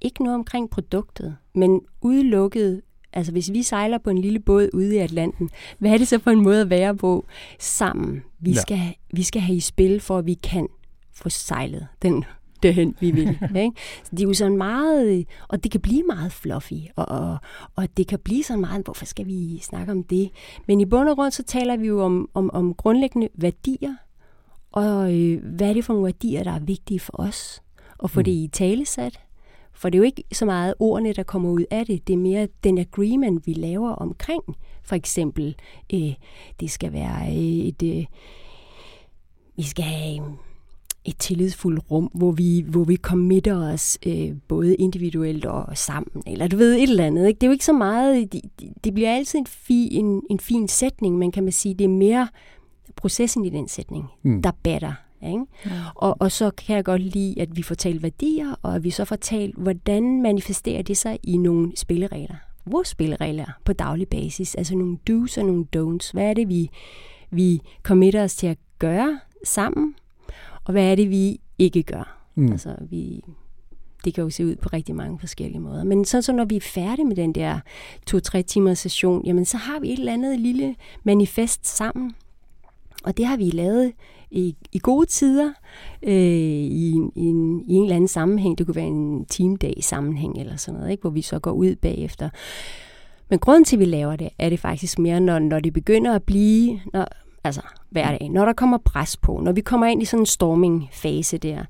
[0.00, 4.94] ikke noget omkring produktet, men udelukket Altså hvis vi sejler på en lille båd ude
[4.94, 7.26] i Atlanten, hvad er det så for en måde at være på
[7.58, 8.22] sammen?
[8.38, 8.60] Vi, ja.
[8.60, 10.68] skal, vi skal have i spil, for at vi kan
[11.12, 12.24] få sejlet den
[12.62, 13.28] derhen, vi vil.
[13.56, 13.80] ikke?
[14.04, 17.38] Så det er jo sådan meget, og det kan blive meget fluffy, og, og,
[17.76, 20.30] og det kan blive sådan meget, hvorfor skal vi snakke om det?
[20.66, 23.94] Men i bund og grund, så taler vi jo om, om, om grundlæggende værdier,
[24.72, 27.62] og øh, hvad er det for nogle værdier, der er vigtige for os?
[27.98, 28.24] Og få mm.
[28.24, 29.20] det i talesat,
[29.72, 32.06] for det er jo ikke så meget ordene, der kommer ud af det.
[32.06, 34.42] Det er mere den agreement, vi laver omkring.
[34.82, 35.54] For eksempel,
[35.94, 36.14] øh,
[36.60, 37.82] det skal være øh, et...
[37.82, 38.06] Øh,
[39.56, 40.22] vi skal have
[41.04, 46.48] et tillidsfuldt rum, hvor vi, hvor vi committer os øh, både individuelt og sammen, eller
[46.48, 47.28] du ved, et eller andet.
[47.28, 47.38] Ikke?
[47.38, 48.42] Det er jo ikke så meget, det,
[48.84, 51.88] det bliver altid en, fi, en, en fin sætning, men kan man sige, det er
[51.88, 52.28] mere
[52.96, 54.42] processen i den sætning, mm.
[54.42, 54.92] der batter.
[55.26, 55.44] Ikke?
[55.66, 55.70] Ja.
[55.94, 58.90] Og, og så kan jeg godt lide, at vi får talt værdier, og at vi
[58.90, 62.36] så får talt, hvordan manifesterer det sig i nogle spilleregler.
[62.66, 66.10] Vores spilleregler på daglig basis, altså nogle do's og nogle don'ts.
[66.12, 66.70] Hvad er det, vi,
[67.30, 69.94] vi committer os til at gøre sammen,
[70.70, 72.26] og hvad er det, vi ikke gør?
[72.34, 72.52] Mm.
[72.52, 73.24] Altså, vi,
[74.04, 75.84] det kan jo se ud på rigtig mange forskellige måder.
[75.84, 77.58] Men så, så når vi er færdige med den der
[78.06, 82.14] to-tre timers session, jamen så har vi et eller andet lille manifest sammen.
[83.04, 83.92] Og det har vi lavet
[84.30, 85.52] i, i gode tider,
[86.02, 88.58] øh, i, i, en, i en eller anden sammenhæng.
[88.58, 91.00] Det kunne være en teamdag sammenhæng eller sådan noget, ikke?
[91.00, 92.30] hvor vi så går ud bagefter.
[93.30, 96.14] Men grunden til, at vi laver det, er det faktisk mere, når, når det begynder
[96.14, 97.06] at blive, når,
[97.44, 101.38] altså hverdag, når der kommer pres på, når vi kommer ind i sådan en storming-fase
[101.38, 101.64] der,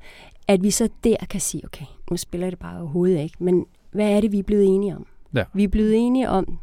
[0.48, 4.10] at vi så der kan sige, okay, nu spiller det bare overhovedet ikke, men hvad
[4.10, 5.06] er det, vi er blevet enige om?
[5.34, 5.44] Ja.
[5.54, 6.58] Vi er blevet enige om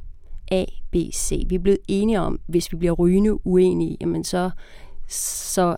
[0.51, 1.45] A, B, C.
[1.47, 4.49] Vi er blevet enige om, hvis vi bliver rygende uenige, jamen så,
[5.07, 5.75] så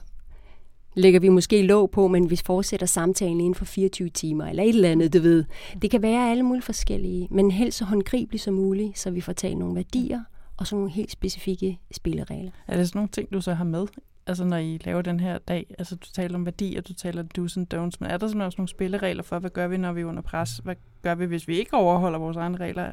[0.96, 4.70] lægger vi måske låg på, men vi fortsætter samtalen inden for 24 timer, eller et
[4.70, 5.44] eller andet, du ved.
[5.82, 9.34] Det kan være alle mulige forskellige, men helst så håndgribeligt som muligt, så vi får
[9.34, 10.24] talt nogle værdier,
[10.60, 12.52] og så nogle helt specifikke spilleregler.
[12.68, 13.88] Er det sådan nogle ting, du så har med
[14.30, 17.58] altså når I laver den her dag, altså du taler om værdier, du taler do's
[17.58, 20.02] and don'ts, men er der simpelthen også nogle spilleregler for, hvad gør vi, når vi
[20.02, 20.58] er under pres?
[20.64, 22.86] Hvad gør vi, hvis vi ikke overholder vores egne regler?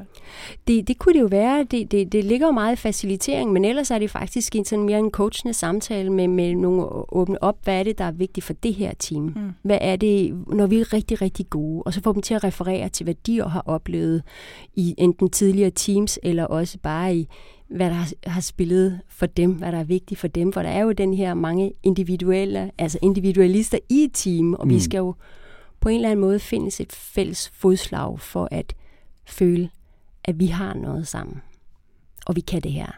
[0.67, 1.63] Det, det kunne det jo være.
[1.63, 4.85] Det, det, det ligger jo meget i facilitering, men ellers er det faktisk en sådan
[4.85, 8.45] mere en coachende samtale med, med nogle åbne op, hvad er det, der er vigtigt
[8.45, 9.23] for det her team?
[9.23, 9.53] Mm.
[9.61, 11.83] Hvad er det, når vi er rigtig, rigtig gode?
[11.83, 14.23] Og så få dem til at referere til, hvad de har oplevet
[14.73, 17.27] i enten tidligere teams, eller også bare i,
[17.67, 20.81] hvad der har spillet for dem, hvad der er vigtigt for dem, for der er
[20.81, 24.73] jo den her mange individuelle, altså individualister i et team, og mm.
[24.73, 25.15] vi skal jo
[25.79, 28.75] på en eller anden måde findes et fælles fodslag for at
[29.25, 29.69] føle,
[30.23, 31.41] at vi har noget sammen,
[32.25, 32.91] og vi kan det her.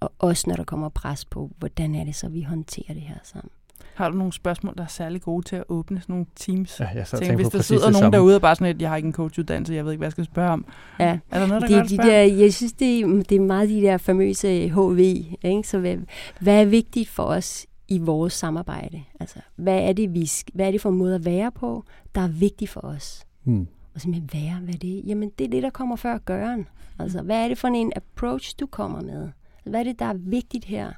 [0.00, 3.18] Og også når der kommer pres på, hvordan er det så, vi håndterer det her
[3.22, 3.50] sammen.
[3.94, 6.80] Har du nogle spørgsmål, der er særlig gode til at åbne sådan nogle teams?
[6.80, 9.06] Ja, jeg tænker, hvis der sidder nogen derude og bare sådan et, jeg har ikke
[9.06, 10.66] en coachuddannelse, jeg ved ikke, hvad jeg skal spørge om.
[11.00, 11.18] Ja.
[11.30, 13.96] Er der noget, der de, de der, Jeg synes, det, det er meget de der
[13.96, 14.98] famøse HV.
[15.42, 15.62] Ikke?
[15.64, 15.96] Så hvad,
[16.40, 19.02] hvad er vigtigt for os i vores samarbejde?
[19.20, 21.84] Altså, hvad er det, vi, hvad er det for en måde at være på,
[22.14, 23.26] der er vigtigt for os?
[23.44, 23.66] Hmm.
[23.94, 25.02] Og simpelthen være, hvad det er?
[25.06, 26.68] Jamen, det er det, der kommer før gøren.
[26.98, 29.28] Altså, hvad er det for en approach, du kommer med?
[29.64, 30.92] Hvad er det, der er vigtigt her?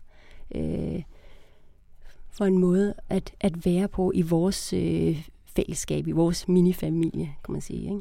[0.54, 1.02] Øh,
[2.38, 7.53] for en måde at, at være på i vores øh, fællesskab, i vores minifamilie, kan
[7.53, 7.83] man sige.
[7.83, 8.01] Ikke?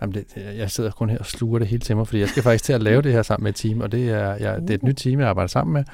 [0.00, 2.42] Jamen det, jeg sidder kun her og sluger det hele til mig, fordi jeg skal
[2.42, 4.70] faktisk til at lave det her sammen med et team, og det er, jeg, det
[4.70, 5.84] er et nyt team, jeg arbejder sammen med,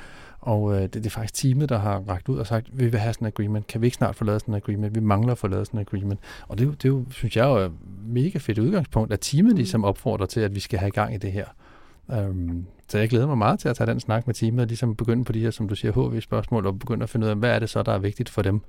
[0.40, 3.00] og øh, det, det er faktisk teamet, der har ragt ud og sagt, vi vil
[3.00, 3.66] have sådan en agreement.
[3.66, 4.94] Kan vi ikke snart få lavet sådan en agreement?
[4.94, 6.20] Vi mangler at få lavet sådan en agreement.
[6.48, 7.72] Og det, det er jo, synes jeg, er et
[8.06, 11.32] mega fedt udgangspunkt, at teamet ligesom opfordrer til, at vi skal have gang i det
[11.32, 11.44] her.
[12.12, 14.96] Øhm, så jeg glæder mig meget til at tage den snak med teamet, og ligesom
[14.96, 17.50] begynde på de her, som du siger, HV-spørgsmål, og begynde at finde ud af, hvad
[17.50, 18.60] er det så, der er vigtigt for dem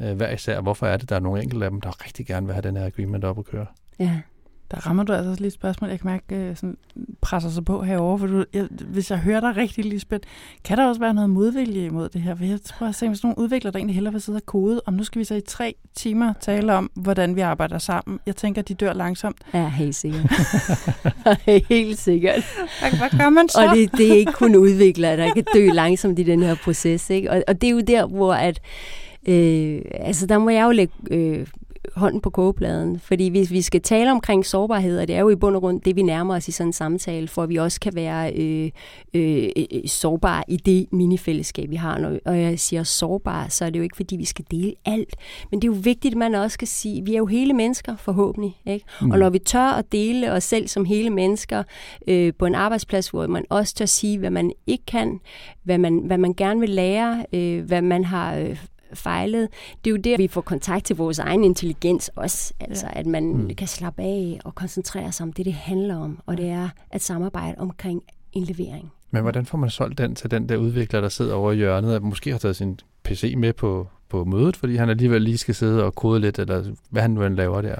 [0.00, 0.60] øh, hver især.
[0.60, 2.76] Hvorfor er det, der er nogle enkelte af dem, der rigtig gerne vil have den
[2.76, 3.66] her agreement op at køre?
[3.98, 4.20] Ja.
[4.70, 6.76] Der rammer du altså også lige et spørgsmål, jeg kan mærke øh, sådan,
[7.20, 10.28] presser sig på herover, for du, jeg, hvis jeg hører dig rigtig, Lisbeth,
[10.64, 12.34] kan der også være noget modvilje imod det her?
[12.34, 14.94] For jeg tror, at hvis nogen udvikler, der egentlig hellere vil sidde og kode, om
[14.94, 18.18] nu skal vi så i tre timer tale om, hvordan vi arbejder sammen.
[18.26, 19.36] Jeg tænker, at de dør langsomt.
[19.54, 20.32] Ja, helt sikkert.
[21.68, 22.44] helt sikkert.
[22.80, 23.66] Hvad, hvad gør man så?
[23.68, 27.10] Og det, det er ikke kun udviklere, der kan dø langsomt i den her proces.
[27.10, 27.30] Ikke?
[27.30, 28.60] Og, og det er jo der, hvor at,
[29.28, 31.46] øh, altså der må jeg jo lægge øh,
[31.96, 33.00] hånden på kogepladen.
[33.00, 35.80] Fordi hvis vi skal tale omkring sårbarhed, og det er jo i bund og grund
[35.80, 38.70] det, vi nærmer os i sådan en samtale, for at vi også kan være øh,
[39.14, 41.98] øh, øh, sårbare i det minifællesskab, vi har.
[41.98, 45.16] Når, og jeg siger sårbare, så er det jo ikke, fordi vi skal dele alt.
[45.50, 47.96] Men det er jo vigtigt, at man også skal sige, vi er jo hele mennesker
[47.96, 48.56] forhåbentlig.
[48.66, 48.86] Ikke?
[49.00, 49.10] Mm.
[49.10, 51.62] Og når vi tør at dele os selv som hele mennesker
[52.08, 55.20] øh, på en arbejdsplads, hvor man også tør sige, hvad man ikke kan,
[55.62, 58.56] hvad man, hvad man gerne vil lære, øh, hvad man har øh,
[58.96, 59.48] fejlet.
[59.84, 62.54] Det er jo der, vi får kontakt til vores egen intelligens også.
[62.60, 63.00] Altså, ja.
[63.00, 63.54] at man mm.
[63.54, 66.18] kan slappe af og koncentrere sig om det, det handler om.
[66.26, 68.02] Og det er at samarbejde omkring
[68.32, 68.92] en levering.
[69.10, 71.96] Men hvordan får man solgt den til den der udvikler, der sidder over i hjørnet,
[71.96, 75.54] og måske har taget sin PC med på, på mødet, fordi han alligevel lige skal
[75.54, 77.76] sidde og kode lidt, eller hvad han nu end laver der?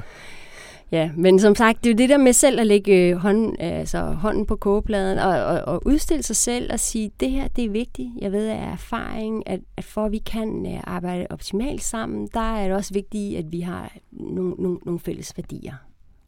[0.95, 3.57] Ja, men som sagt, det er jo det der med selv at lægge øh, hånden,
[3.61, 7.65] altså hånden på kogepladen og, og, og udstille sig selv og sige, det her det
[7.65, 8.11] er vigtigt.
[8.19, 12.57] Jeg ved af erfaring, at, at for at vi kan øh, arbejde optimalt sammen, der
[12.57, 15.75] er det også vigtigt, at vi har nogle, nogle, nogle fælles værdier.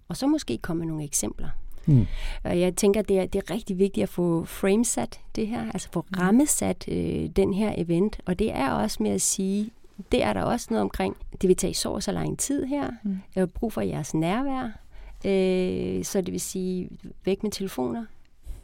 [0.09, 1.48] Og så måske komme med nogle eksempler.
[1.87, 2.07] Mm.
[2.44, 5.88] Og jeg tænker, det er, det er rigtig vigtigt at få framesat det her, altså
[5.92, 6.20] få hmm.
[6.20, 8.20] rammesat øh, den her event.
[8.26, 9.70] Og det er også med at sige,
[10.12, 11.16] det er der også noget omkring.
[11.42, 12.90] Det vil tage så så lang tid her.
[13.02, 13.18] Mm.
[13.35, 14.78] Jeg har brug for jeres nærvær.
[15.24, 16.88] Øh, så det vil sige,
[17.24, 18.04] væk med telefoner,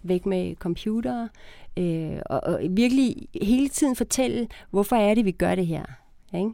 [0.02, 1.28] væk med computere,
[1.76, 5.84] øh, og, og virkelig hele tiden fortælle, hvorfor er det, vi gør det her.
[6.34, 6.50] Ikke?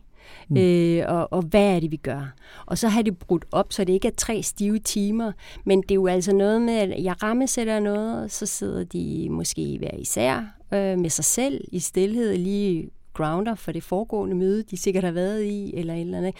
[0.48, 0.56] Mm.
[0.56, 2.34] Øh, og, og hvad er det, vi gør?
[2.66, 5.32] Og så har det brudt op, så det ikke er tre stive timer,
[5.64, 9.76] men det er jo altså noget med, at jeg rammesætter noget, så sidder de måske
[9.78, 10.36] hver især
[10.74, 15.10] øh, med sig selv i stillhed, lige grounder for det foregående møde, de sikkert har
[15.10, 16.34] været i, eller et eller andet.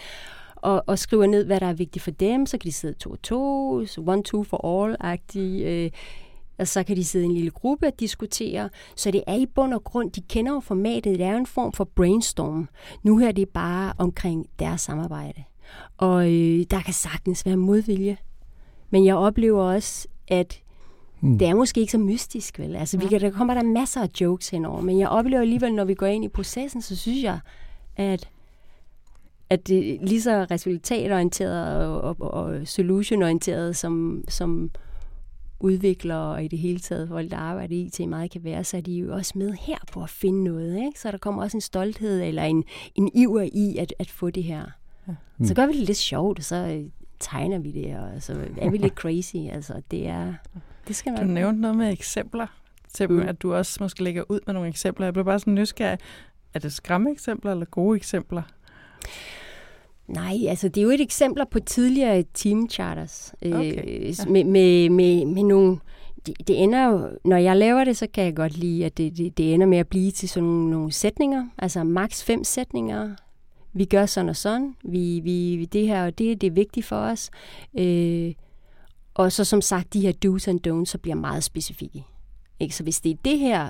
[0.55, 3.09] Og, og skriver ned, hvad der er vigtigt for dem, så kan de sidde to
[3.09, 5.91] og to, one, two for all-agtigt, øh,
[6.59, 8.69] og så kan de sidde i en lille gruppe og diskutere.
[8.95, 11.71] Så det er i bund og grund, de kender jo formatet, det er en form
[11.71, 12.69] for brainstorm.
[13.03, 15.43] Nu her det er bare omkring deres samarbejde.
[15.97, 18.17] Og øh, der kan sagtens være modvilje.
[18.89, 20.61] Men jeg oplever også, at
[21.19, 21.37] Hmm.
[21.37, 22.75] Det er måske ikke så mystisk, vel?
[22.75, 25.85] Altså, vi kan, der kommer der masser af jokes henover, men jeg oplever alligevel, når
[25.85, 27.39] vi går ind i processen, så synes jeg,
[27.95, 28.29] at
[29.49, 34.71] at det er lige så resultatorienteret og, og, og solutionorienteret, som, som
[35.59, 38.77] udviklere og i det hele taget folk, der arbejder i IT meget kan være, så
[38.77, 40.85] er de jo også med her på at finde noget.
[40.85, 40.99] Ikke?
[40.99, 42.63] Så der kommer også en stolthed eller en,
[42.95, 44.65] en iver i at, at få det her.
[45.37, 45.45] Mm.
[45.45, 46.83] Så gør vi det lidt sjovt, og så
[47.19, 49.35] tegner vi det, og så er vi lidt crazy.
[49.35, 50.33] Altså, det er...
[50.89, 52.47] Det skal du nævnte noget med eksempler
[52.93, 53.19] til mm.
[53.19, 55.05] at du også måske lægger ud med nogle eksempler.
[55.05, 55.99] Jeg blev bare sådan nysgerrig.
[56.53, 58.41] Er det skræmme eksempler eller gode eksempler?
[60.07, 63.33] Nej, altså det er jo et eksempler på tidligere team charters.
[63.41, 63.83] Øh, okay.
[63.87, 64.25] Øh, ja.
[64.25, 65.77] med, med, med, med nogle...
[66.25, 69.17] Det, det ender jo, når jeg laver det, så kan jeg godt lide, at det,
[69.17, 71.47] det, det ender med at blive til sådan nogle, nogle sætninger.
[71.57, 73.15] Altså maks fem sætninger.
[73.73, 74.75] Vi gør sådan og sådan.
[74.83, 77.29] Vi, vi, det her og det, det er vigtigt for os.
[77.79, 78.33] Øh,
[79.13, 82.03] og så som sagt, de her do's and don'ts, så bliver meget specifikke.
[82.59, 82.75] Ikke?
[82.75, 83.69] Så hvis det er det her,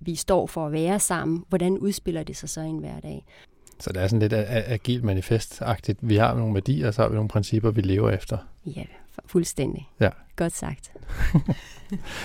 [0.00, 3.24] vi står for at være sammen, hvordan udspiller det sig så i en hverdag?
[3.78, 5.98] Så det er sådan lidt agilt manifestagtigt.
[6.02, 8.38] Vi har nogle værdier, og så har vi nogle principper, vi lever efter.
[8.66, 8.84] Ja,
[9.26, 9.88] fuldstændig.
[10.00, 10.08] Ja.
[10.36, 10.92] Godt sagt.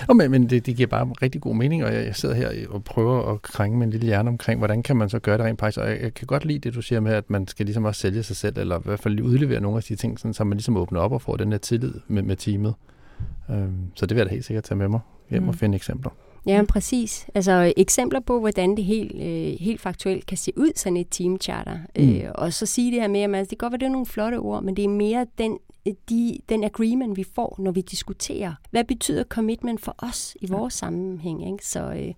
[0.08, 2.68] oh, men men det, det giver bare rigtig god mening, og jeg, jeg sidder her
[2.68, 5.60] og prøver at krænge min lille hjerne omkring, hvordan kan man så gøre det rent
[5.60, 5.78] faktisk.
[5.78, 8.00] Og jeg, jeg kan godt lide det, du siger med, at man skal ligesom også
[8.00, 10.58] sælge sig selv, eller i hvert fald udlevere nogle af de ting, sådan, så man
[10.58, 12.74] ligesom åbner op og får den her tillid med, med teamet.
[13.50, 15.48] Øhm, så det vil jeg da helt sikkert tage med mig hjem mm.
[15.48, 16.10] og finde eksempler.
[16.46, 17.26] Ja, præcis.
[17.34, 21.78] Altså eksempler på, hvordan det helt, øh, helt faktuelt kan se ud, sådan et teamcharter.
[21.96, 22.16] Mm.
[22.16, 23.90] Øh, og så sige det her med, at man, det kan godt være, det er
[23.90, 25.58] nogle flotte ord, men det er mere den,
[26.10, 28.54] de, den agreement, vi får, når vi diskuterer.
[28.70, 30.78] Hvad betyder commitment for os i vores ja.
[30.78, 31.52] sammenhæng?
[31.52, 31.66] Ikke?
[31.66, 32.14] Så øh,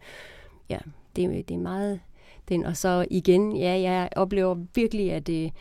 [0.69, 0.79] ja,
[1.17, 2.01] det, det er meget
[2.49, 2.65] den.
[2.65, 5.53] Og så igen, ja, jeg oplever virkelig, at det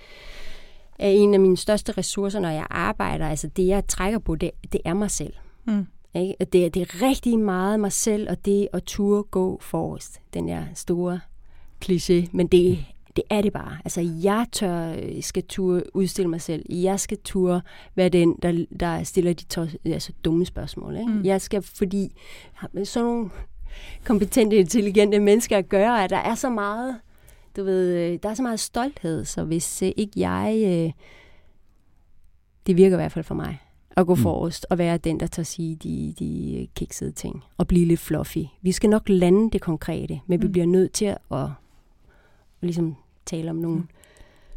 [1.00, 3.28] er en af mine største ressourcer, når jeg arbejder.
[3.28, 5.34] Altså det, jeg trækker på, det, det er mig selv.
[5.66, 5.86] Mm.
[6.16, 6.36] Ikke?
[6.40, 10.22] Det, det er rigtig meget mig selv, og det at turde gå forrest.
[10.34, 11.20] Den er store
[11.86, 12.86] kliché, men det,
[13.20, 13.78] det er det bare.
[13.86, 16.66] Altså, jeg tør, skal turde udstille mig selv.
[16.70, 17.62] Jeg skal turde
[17.96, 20.98] være den, der, der stiller de to, altså, dumme spørgsmål.
[20.98, 21.12] Ikke?
[21.12, 21.26] Mm.
[21.26, 22.16] Jeg skal, fordi
[22.84, 23.30] sådan nogle
[24.04, 27.00] kompetente, intelligente mennesker at gøre, at der er så meget,
[27.58, 30.92] du ved, der er så meget stolthed, så hvis ikke jeg, øh,
[32.68, 33.58] det virker i hvert fald for mig,
[33.98, 34.22] at gå mm.
[34.22, 38.44] forrest og være den, der tager sige de, de kiksede ting og blive lidt fluffy.
[38.62, 40.44] Vi skal nok lande det konkrete, men mm.
[40.44, 41.50] vi bliver nødt til at, at
[42.62, 42.96] ligesom
[43.30, 43.88] tale om nogle, mm.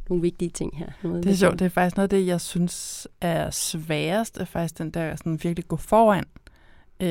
[0.09, 0.87] nogle vigtige ting her.
[1.03, 4.45] Noget det er sjovt, det er faktisk noget af det, jeg synes er sværest, er
[4.45, 6.25] faktisk den der sådan virkelig gå foran.
[7.01, 7.09] Øh,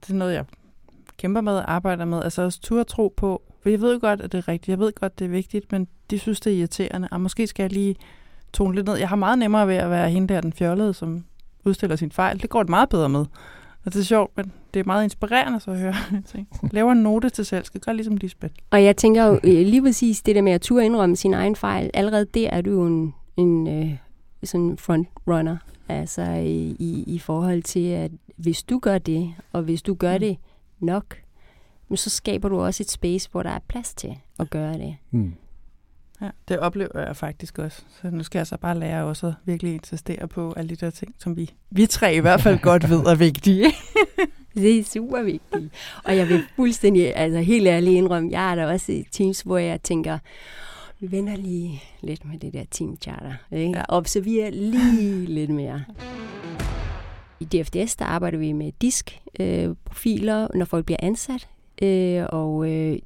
[0.00, 0.44] det er noget, jeg
[1.16, 2.22] kæmper med og arbejder med.
[2.22, 4.68] Altså også turde tro på, for jeg ved godt, at det er rigtigt.
[4.68, 7.08] Jeg ved godt, det er vigtigt, men de synes, det er irriterende.
[7.10, 7.96] Og måske skal jeg lige
[8.52, 8.96] tone lidt ned.
[8.96, 11.24] Jeg har meget nemmere ved at være hende der, den fjollede, som
[11.64, 12.42] udstiller sin fejl.
[12.42, 13.24] Det går det meget bedre med.
[13.84, 15.94] Og det er sjovt, men det er meget inspirerende så at høre.
[16.76, 18.54] Laver en note til selv, skal gøre ligesom Lisbeth.
[18.70, 21.56] Og jeg tænker jo øh, lige præcis det der med at turde indrømme sin egen
[21.56, 21.90] fejl.
[21.94, 23.96] Allerede der er du jo en, en øh,
[24.44, 25.56] sådan frontrunner.
[25.88, 30.14] Altså i, i, i forhold til, at hvis du gør det, og hvis du gør
[30.14, 30.20] mm.
[30.20, 30.36] det
[30.80, 31.16] nok,
[31.94, 34.96] så skaber du også et space, hvor der er plads til at gøre det.
[35.10, 35.32] Mm.
[36.20, 37.82] Ja, det oplever jeg faktisk også.
[38.02, 40.90] Så nu skal jeg så bare lære også at virkelig insistere på alle de der
[40.90, 43.66] ting, som vi, vi tre i hvert fald godt ved er vigtige.
[44.54, 45.72] det er super vigtigt.
[46.04, 49.58] Og jeg vil fuldstændig, altså helt ærligt indrømme, jeg er der også i teams, hvor
[49.58, 50.18] jeg tænker,
[51.00, 53.34] vi vender lige lidt med det der team charter.
[53.52, 53.78] Ikke?
[53.78, 53.84] Ja.
[53.88, 55.84] Observerer lige lidt mere.
[57.40, 61.48] I DFDS, der arbejder vi med disk-profiler, øh, når folk bliver ansat.
[61.82, 62.98] Øh, og øh,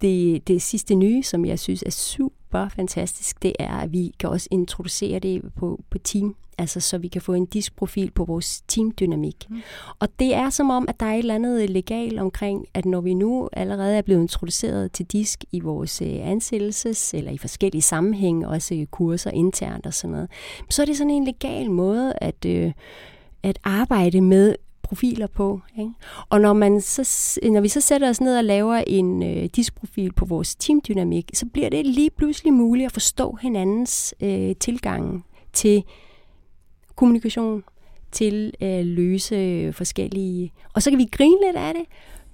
[0.00, 4.28] det, det sidste nye, som jeg synes er super fantastisk, det er, at vi kan
[4.28, 8.60] også introducere det på, på team, altså så vi kan få en diskprofil på vores
[8.68, 9.46] teamdynamik.
[9.50, 9.60] Mm.
[9.98, 13.00] Og det er som om, at der er et eller andet legal omkring, at når
[13.00, 17.82] vi nu allerede er blevet introduceret til disk i vores øh, ansættelses, eller i forskellige
[17.82, 20.30] sammenhænge, også kurser internt og sådan noget,
[20.70, 22.72] så er det sådan en legal måde at, øh,
[23.42, 24.54] at arbejde med
[24.90, 25.60] profiler på.
[25.78, 25.92] Ikke?
[26.28, 30.12] Og når, man så, når vi så sætter os ned og laver en øh, diskprofil
[30.12, 35.84] på vores teamdynamik, så bliver det lige pludselig muligt at forstå hinandens øh, tilgang til
[36.96, 37.64] kommunikation,
[38.12, 40.52] til at øh, løse forskellige...
[40.74, 41.84] Og så kan vi grine lidt af det,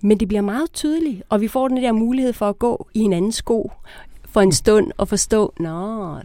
[0.00, 3.00] men det bliver meget tydeligt, og vi får den der mulighed for at gå i
[3.00, 3.72] hinandens sko
[4.24, 6.16] for en stund og forstå, nå,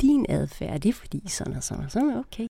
[0.00, 2.46] din adfærd, det er fordi sådan og sådan og sådan, okay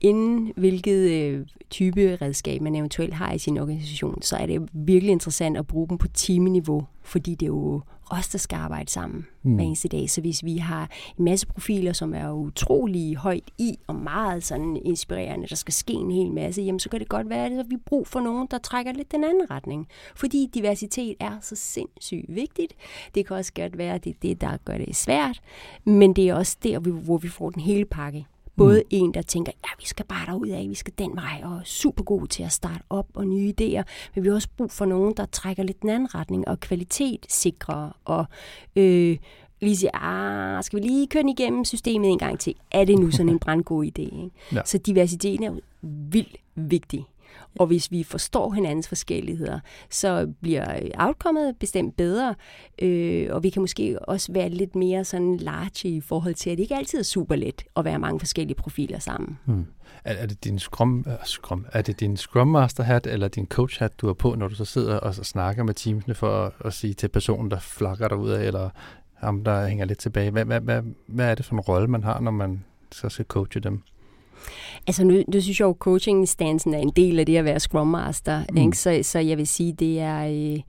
[0.00, 5.12] inden hvilket øh, type redskab man eventuelt har i sin organisation, så er det virkelig
[5.12, 9.26] interessant at bruge dem på timeniveau, fordi det er jo os, der skal arbejde sammen
[9.42, 9.54] mm.
[9.54, 10.10] hver eneste dag.
[10.10, 14.80] Så hvis vi har en masse profiler, som er utrolig højt i og meget sådan
[14.84, 17.56] inspirerende, der skal ske en hel masse, jamen så kan det godt være, at vi
[17.56, 19.88] har brug for nogen, der trækker lidt den anden retning.
[20.16, 22.74] Fordi diversitet er så sindssygt vigtigt.
[23.14, 25.40] Det kan også godt være, at det er det, der gør det svært,
[25.84, 28.26] men det er også der, hvor vi får den hele pakke.
[28.56, 28.88] Både mm.
[28.90, 31.64] en, der tænker, ja, vi skal bare derud af, vi skal den vej, og er
[31.64, 33.82] super god til at starte op og nye idéer.
[34.14, 37.26] Men vi har også brug for nogen, der trækker lidt den anden retning, og kvalitet
[37.28, 38.24] sikrer, og
[38.76, 39.16] øh,
[39.60, 42.54] lige siger, ah, skal vi lige køre igennem systemet en gang til?
[42.70, 44.02] Er det nu sådan en brandgod idé?
[44.02, 44.30] Ikke?
[44.52, 44.60] Ja.
[44.64, 47.06] Så diversiteten er vildt vigtig.
[47.58, 49.60] Og hvis vi forstår hinandens forskelligheder,
[49.90, 52.34] så bliver øh, outcomeet bestemt bedre,
[52.82, 56.58] øh, og vi kan måske også være lidt mere sådan large i forhold til, at
[56.58, 59.38] det ikke altid er super let at være mange forskellige profiler sammen.
[59.44, 59.66] Hmm.
[60.04, 63.46] Er, er det din scrum, uh, scrum, er det din scrum master hat eller din
[63.46, 66.44] coach hat, du har på, når du så sidder og, så snakker med teamsene for
[66.46, 68.70] at, at sige til personen, der flakker dig ud af, eller
[69.14, 70.30] ham, der hænger lidt tilbage?
[70.30, 73.24] Hvad, hvad, hvad, hvad er det for en rolle, man har, når man så skal
[73.24, 73.82] coache dem?
[74.86, 77.86] Altså nu, nu synes jeg jo, coaching-stansen er en del af det at være Scrum
[77.86, 78.44] Master.
[78.50, 78.56] Mm.
[78.56, 78.78] Ikke?
[78.78, 80.60] Så, så jeg vil sige, det er øh,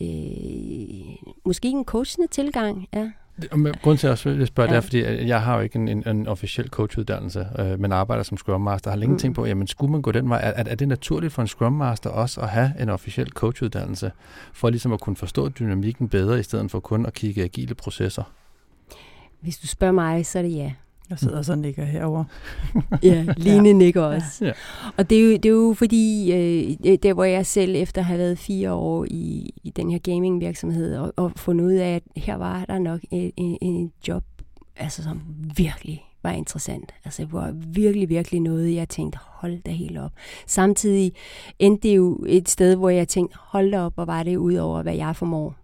[0.00, 2.88] øh, måske en coachende tilgang.
[2.94, 3.10] Ja.
[3.82, 4.76] Grunden til at jeg spørger, ja.
[4.76, 8.22] det er, fordi jeg har jo ikke en, en, en officiel coachuddannelse, øh, men arbejder
[8.22, 8.90] som Scrum Master.
[8.90, 9.18] Har længe mm.
[9.18, 10.40] tænkt på, jamen skulle man gå den vej?
[10.56, 14.12] Er, er det naturligt for en Scrum Master også at have en officiel coachuddannelse,
[14.52, 18.22] for ligesom at kunne forstå dynamikken bedre, i stedet for kun at kigge agile processer?
[19.40, 20.72] Hvis du spørger mig, så er det ja.
[21.10, 22.24] Jeg sidder så og nikker herover.
[23.02, 23.72] ja, Line ja.
[23.72, 24.44] nikker også.
[24.44, 24.52] Ja.
[24.96, 28.04] Og det er, jo, det er jo fordi, øh, der hvor jeg selv efter at
[28.04, 32.02] have været fire år i, i den her gaming-virksomhed, og, og fundet ud af, at
[32.16, 34.24] her var der nok et, et job,
[34.76, 35.22] altså som
[35.56, 36.94] virkelig var interessant.
[37.04, 40.12] Altså det var virkelig, virkelig noget, jeg tænkte, hold da helt op.
[40.46, 41.12] Samtidig
[41.58, 44.54] endte det jo et sted, hvor jeg tænkte, hold da op, hvor var det ud
[44.54, 45.54] over, hvad jeg formår.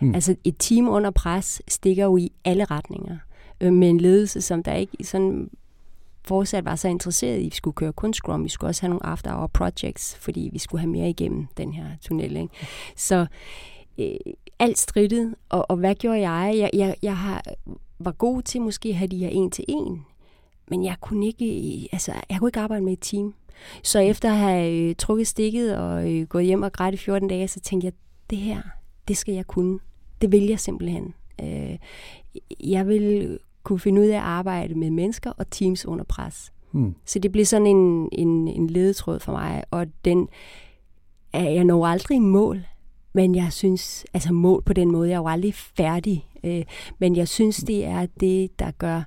[0.00, 0.14] Hmm.
[0.14, 3.16] Altså et team under pres stikker jo i alle retninger
[3.62, 5.50] øh, med en ledelse, som der ikke sådan
[6.24, 8.44] fortsat var så interesseret i, at vi skulle køre kun Scrum.
[8.44, 11.86] Vi skulle også have nogle after-hour projects, fordi vi skulle have mere igennem den her
[12.00, 12.36] tunnel.
[12.36, 12.54] Ikke?
[12.96, 13.26] Så
[13.98, 14.14] øh,
[14.58, 16.54] alt strittet, og, og hvad gjorde jeg?
[16.58, 17.42] Jeg, jeg, jeg har,
[17.98, 20.04] var god til måske at have de her en til en,
[20.70, 23.34] men jeg kunne ikke, altså, jeg kunne ikke arbejde med et team.
[23.82, 27.28] Så efter at have øh, trukket stikket og øh, gået hjem og grædt i 14
[27.28, 27.92] dage, så tænkte jeg,
[28.30, 28.62] det her,
[29.08, 29.78] det skal jeg kunne.
[30.20, 31.14] Det vil jeg simpelthen.
[31.42, 31.78] Øh,
[32.60, 36.52] jeg vil kunne finde ud af at arbejde med mennesker og teams under pres.
[36.72, 36.94] Mm.
[37.04, 40.28] Så det bliver sådan en, en, en ledetråd for mig, og den
[41.32, 42.62] er jeg når aldrig i mål,
[43.12, 46.64] men jeg synes, altså mål på den måde, jeg er jo aldrig færdig, øh,
[46.98, 49.02] men jeg synes, det er det, der gør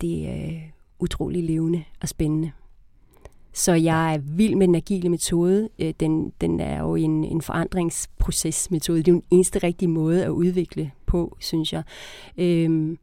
[0.00, 0.62] det øh,
[0.98, 2.52] utrolig levende og spændende.
[3.52, 5.68] Så jeg er vild med den agile metode.
[5.78, 8.98] Øh, den, den er jo en, en forandringsprocesmetode.
[8.98, 11.82] Det er jo den eneste rigtige måde at udvikle på, synes jeg.
[12.38, 12.98] Øhm,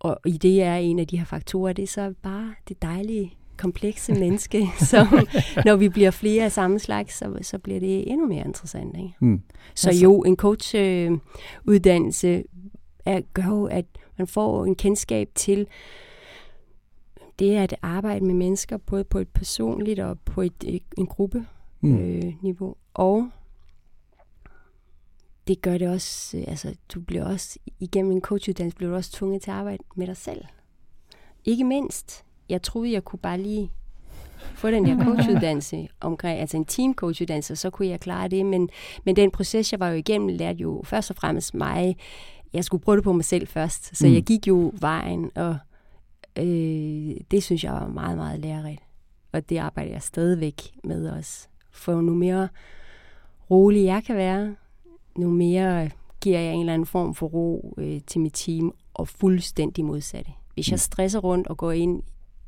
[0.00, 3.34] og i det er en af de her faktorer, det er så bare det dejlige,
[3.60, 5.06] komplekse menneske, som
[5.64, 8.96] når vi bliver flere af samme slags, så, så bliver det endnu mere interessant.
[8.96, 9.14] Ikke?
[9.20, 9.42] Mm.
[9.74, 10.02] Så altså.
[10.02, 12.44] jo, en coachuddannelse øh,
[13.04, 13.84] er, gør jo, at
[14.18, 15.66] man får en kendskab til
[17.38, 21.46] det at arbejde med mennesker, både på et personligt og på et, et en gruppe
[21.80, 21.98] mm.
[21.98, 22.74] øh, niveau.
[22.94, 23.28] Og
[25.50, 29.12] det gør det også, øh, altså du bliver også, igennem en coachuddannelse, bliver du også
[29.12, 30.44] tvunget til at arbejde med dig selv.
[31.44, 33.70] Ikke mindst, jeg troede, jeg kunne bare lige
[34.54, 38.68] få den her coachuddannelse omkring, altså en team coachuddannelse, så kunne jeg klare det, men,
[39.04, 41.96] men den proces, jeg var jo igennem, lærte jo først og fremmest mig,
[42.52, 44.14] jeg skulle prøve det på mig selv først, så mm.
[44.14, 45.56] jeg gik jo vejen, og
[46.38, 48.82] øh, det synes jeg var meget, meget lærerigt.
[49.32, 51.48] Og det arbejder jeg stadigvæk med også.
[51.70, 52.48] For nu mere
[53.50, 54.54] rolig jeg kan være,
[55.16, 55.90] nu mere
[56.20, 60.30] giver jeg en eller anden form for ro øh, til mit team, og fuldstændig modsatte.
[60.54, 60.78] Hvis jeg mm.
[60.78, 62.02] stresser rundt og går ind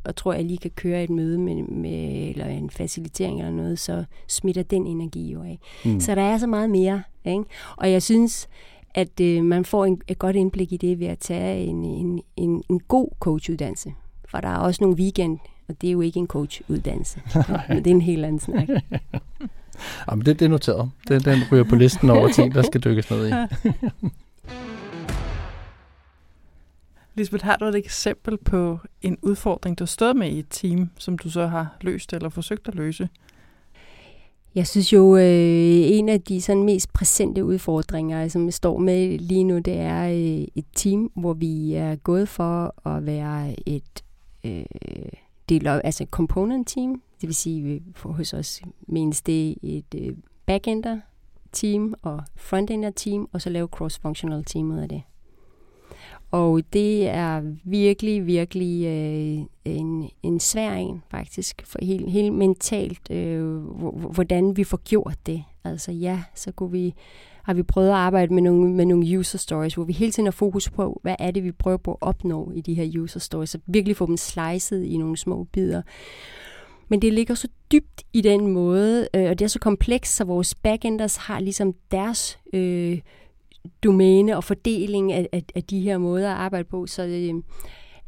[0.05, 3.79] og tror, jeg lige kan køre et møde med, med eller en facilitering eller noget,
[3.79, 5.59] så smitter den energi jo af.
[5.85, 6.01] Mm.
[6.01, 7.03] Så der er så meget mere.
[7.25, 7.45] Ikke?
[7.77, 8.49] Og jeg synes,
[8.95, 12.21] at øh, man får en, et godt indblik i det ved at tage en, en,
[12.37, 13.95] en, en god coachuddannelse.
[14.29, 15.39] For der er også nogle weekend,
[15.73, 17.21] og det er jo ikke en coachuddannelse.
[17.69, 18.69] det er en helt anden snak.
[20.11, 20.91] Jamen, det, det er noteret.
[21.09, 23.33] Det, den ryger på listen over ting, der skal dykkes ned i.
[27.15, 31.19] Lisbeth, har du et eksempel på en udfordring, du stået med i et team, som
[31.19, 33.09] du så har løst eller forsøgt at løse?
[34.55, 39.19] Jeg synes jo, øh, en af de sådan mest præsente udfordringer, som jeg står med
[39.19, 44.05] lige nu, det er øh, et team, hvor vi er gået for at være et
[44.45, 44.65] øh,
[45.49, 47.03] deler, altså component team.
[47.21, 50.17] Det vil sige, for hos os menes det et øh,
[50.47, 51.01] backender
[51.53, 55.03] team og frontender team, og så lave cross-functional team ud af det.
[56.31, 63.11] Og det er virkelig, virkelig øh, en, en svær en, faktisk, for helt, helt mentalt,
[63.11, 63.57] øh,
[63.95, 65.45] hvordan vi får gjort det.
[65.65, 66.95] Altså ja, så kunne vi,
[67.45, 70.27] har vi prøvet at arbejde med nogle, med nogle user stories, hvor vi hele tiden
[70.27, 73.21] har fokus på, hvad er det, vi prøver på at opnå i de her user
[73.21, 75.83] stories, så virkelig få dem slicet i nogle små bidder.
[76.89, 80.25] Men det ligger så dybt i den måde, øh, og det er så komplekst, så
[80.25, 82.39] vores backenders har ligesom deres...
[82.53, 82.99] Øh,
[83.85, 87.43] domæne og fordeling af, af, af de her måder at arbejde på, så øh,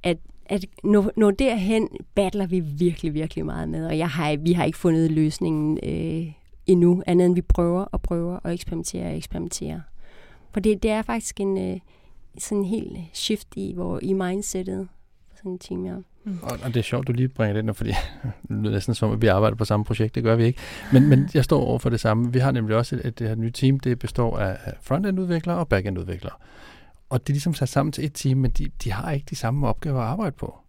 [0.03, 4.53] at, at nå, nå derhen battler vi virkelig, virkelig meget med, og jeg har, vi
[4.53, 6.33] har ikke fundet løsningen øh,
[6.67, 9.81] endnu, andet end vi prøver og prøver og eksperimenterer og eksperimenterer.
[10.53, 11.81] For det, det er faktisk en øh,
[12.39, 14.89] sådan en helt shift i, hvor, i mindsetet
[15.29, 15.95] for sådan en team, ja.
[16.25, 16.39] Mm.
[16.43, 17.91] Og, og det er sjovt, du lige bringer det ind, fordi
[18.49, 20.15] det lyder næsten som, at vi arbejder på samme projekt.
[20.15, 20.61] Det gør vi ikke.
[20.93, 22.33] Men, men jeg står over for det samme.
[22.33, 23.81] Vi har nemlig også et, et, det her nye team.
[23.81, 26.33] Det består af frontend-udviklere og backend-udviklere.
[27.11, 29.37] Og det er ligesom sat sammen til et team, men de, de har ikke de
[29.37, 30.64] samme opgaver at arbejde på.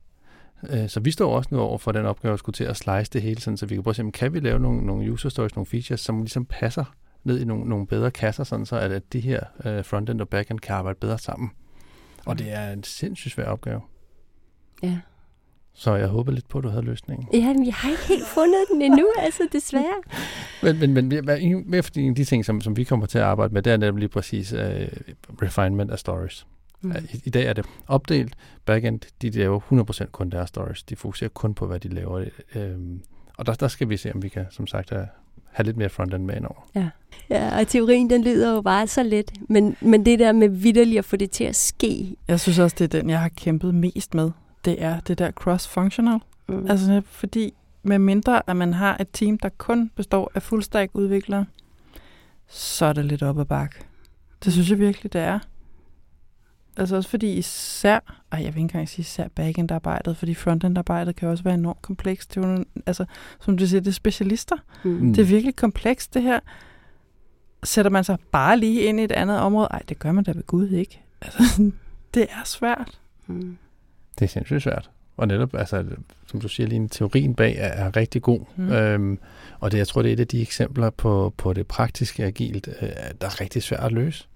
[0.70, 3.12] Øh, så vi står også nu over for den opgave at skulle til at slice
[3.14, 5.30] det hele, sådan, så vi kan prøve at se, kan vi lave nogle, nogle user
[5.30, 6.86] stories, nogle features, som ligesom passer
[7.24, 10.30] ned i nogle, nogle bedre kasser, sådan så at, at de her uh, frontend og
[10.30, 11.52] backend kan arbejde bedre sammen.
[12.26, 13.82] Og det er en sindssygt svær opgave.
[14.84, 15.00] Ja.
[15.74, 17.28] Så jeg håber lidt på, at du havde løsningen.
[17.34, 20.02] Ja, men jeg har ikke helt fundet den endnu, altså desværre.
[20.64, 21.24] men, men, men
[21.70, 23.74] mere fordi en af de ting, som, som vi kommer til at arbejde med, det
[23.74, 24.60] er nemlig præcis uh,
[25.42, 26.48] refinement af stories.
[26.86, 26.96] Mm.
[27.14, 28.36] I, I dag er det opdelt.
[28.66, 29.60] Backend, de laver
[30.04, 30.84] 100% kun deres stories.
[30.84, 32.26] De fokuserer kun på, hvad de laver.
[32.56, 33.02] Øhm,
[33.38, 35.08] og der, der skal vi se, om vi kan, som sagt, have,
[35.46, 36.70] have lidt mere frontend med indover.
[36.76, 36.90] Ja.
[37.30, 39.32] ja, og teorien, den lyder jo bare så let.
[39.50, 42.16] Men, men det der med vidderligt at få det til at ske.
[42.28, 44.32] Jeg synes også, det er den, jeg har kæmpet mest med
[44.66, 46.20] det er det der cross-functional.
[46.48, 46.68] Mm.
[46.70, 51.46] Altså fordi med mindre at man har et team, der kun består af fullstack udviklere,
[52.48, 53.76] så er det lidt op ad bakke.
[54.44, 55.40] Det synes jeg virkelig, det er.
[56.78, 61.30] Altså også fordi især, og jeg vil ikke engang sige især backend-arbejdet, fordi frontend-arbejdet kan
[61.30, 62.36] også være enormt komplekst.
[62.36, 63.06] Det er jo, altså,
[63.42, 64.56] som du siger, det er specialister.
[64.84, 65.14] Mm.
[65.14, 66.40] Det er virkelig komplekst, det her.
[67.64, 69.68] Sætter man sig bare lige ind i et andet område?
[69.72, 71.02] Ej, det gør man da ved Gud ikke.
[71.22, 71.72] Altså,
[72.14, 73.00] det er svært.
[73.28, 73.58] Mm.
[74.20, 74.90] Det er sindssygt svært.
[75.18, 75.86] Og netop, altså,
[76.28, 78.40] som du siger, lige teorien bag er, er rigtig god.
[78.56, 78.72] Mm.
[78.72, 79.20] Øhm,
[79.60, 82.68] og det, jeg tror, det er et af de eksempler på, på det praktiske agilt,
[82.82, 82.90] øh,
[83.22, 84.28] der er rigtig svært at løse.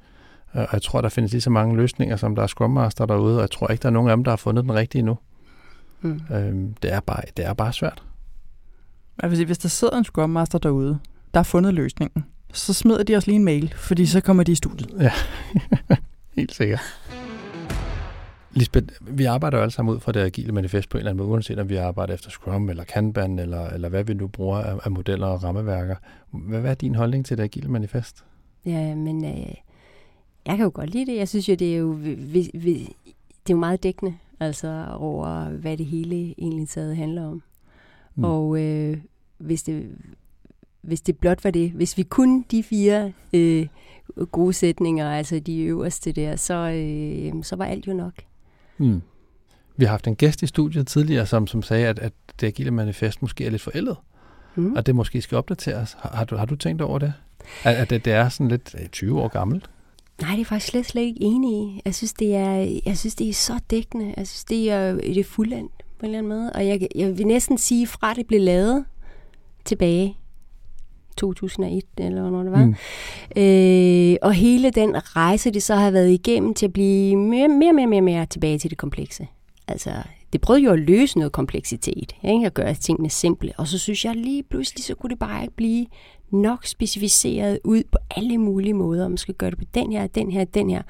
[0.51, 3.35] Og jeg tror, der findes lige så mange løsninger, som der er Scrum Master derude,
[3.35, 5.17] og jeg tror ikke, der er nogen af dem, der har fundet den rigtige endnu.
[6.01, 6.21] Mm.
[6.31, 8.03] Øhm, det, er bare, det er bare svært.
[9.21, 10.99] Jeg vil sige, hvis der sidder en Scrum Master derude,
[11.33, 14.51] der har fundet løsningen, så smider de os lige en mail, fordi så kommer de
[14.51, 14.89] i studiet.
[14.99, 15.11] Ja,
[16.37, 16.81] helt sikkert.
[18.51, 21.17] Lisbeth, vi arbejder jo alle sammen ud fra det agile manifest på en eller anden
[21.17, 24.57] måde, uanset om vi arbejder efter Scrum eller Kanban, eller, eller hvad vi nu bruger
[24.57, 25.95] af, af modeller og rammeværker.
[26.31, 28.23] Hvad, hvad er din holdning til det agile manifest?
[28.65, 29.53] Ja, men øh,
[30.45, 31.17] jeg kan jo godt lide det.
[31.17, 32.73] Jeg synes jo, det er jo, vi, vi,
[33.43, 37.43] det er jo meget dækkende, altså over, hvad det hele egentlig taget handler om.
[38.15, 38.23] Mm.
[38.23, 38.97] Og øh,
[39.37, 39.89] hvis det
[40.81, 43.67] hvis det blot var det, hvis vi kun de fire øh,
[44.31, 48.13] gode sætninger, altså de øverste der, så, øh, så var alt jo nok.
[48.77, 49.01] Mm.
[49.77, 52.71] Vi har haft en gæst i studiet tidligere, som, som sagde, at, at det agile
[52.71, 53.97] manifest måske er lidt forældet,
[54.55, 54.73] mm.
[54.73, 55.97] og det måske skal opdateres.
[55.99, 57.13] Har, har, du, har du tænkt over det?
[57.63, 59.69] At, at det, det er sådan lidt 20 øh, år gammelt?
[60.21, 61.81] Nej, det er faktisk slet, slet ikke enig i.
[61.85, 64.13] Jeg synes, det er, jeg synes, det er så dækkende.
[64.17, 66.51] Jeg synes, det er, det er fuldendt på en eller anden måde.
[66.55, 68.85] Og jeg, jeg vil næsten sige, fra det blev lavet
[69.65, 70.17] tilbage
[71.17, 72.65] 2001, eller hvornår det var.
[72.65, 72.75] Mm.
[73.41, 77.73] Øh, og hele den rejse, det så har været igennem til at blive mere, mere,
[77.73, 79.27] mere, mere, mere tilbage til det komplekse.
[79.69, 79.91] Altså,
[80.33, 82.45] det prøvede jo at løse noget kompleksitet, ikke?
[82.45, 83.53] at gøre tingene simple.
[83.57, 85.85] Og så synes jeg lige pludselig, så kunne det bare ikke blive
[86.31, 89.07] nok specificeret ud på alle mulige måder.
[89.07, 90.81] Man skal gøre det på den her, den her, den her.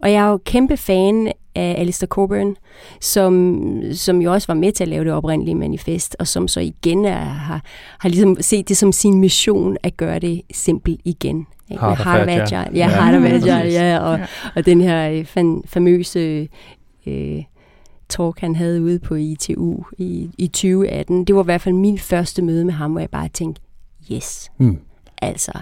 [0.00, 2.56] Og jeg er jo kæmpe fan af Alistair Coburn,
[3.00, 6.60] som, som jo også var med til at lave det oprindelige manifest, og som så
[6.60, 7.64] igen er, har,
[7.98, 11.46] har ligesom set det som sin mission at gøre det simpelt igen.
[11.78, 12.70] Hard of Agile.
[12.74, 14.26] Ja, Hard of Agile, ja, og, ja.
[14.56, 16.48] og den her øh, fan, famøse
[17.06, 17.42] øh,
[18.10, 21.98] talk, han havde ude på ITU i, i 2018, det var i hvert fald min
[21.98, 23.62] første møde med ham, hvor jeg bare tænkte,
[24.12, 24.50] yes.
[24.58, 24.78] Mm.
[25.22, 25.52] Altså,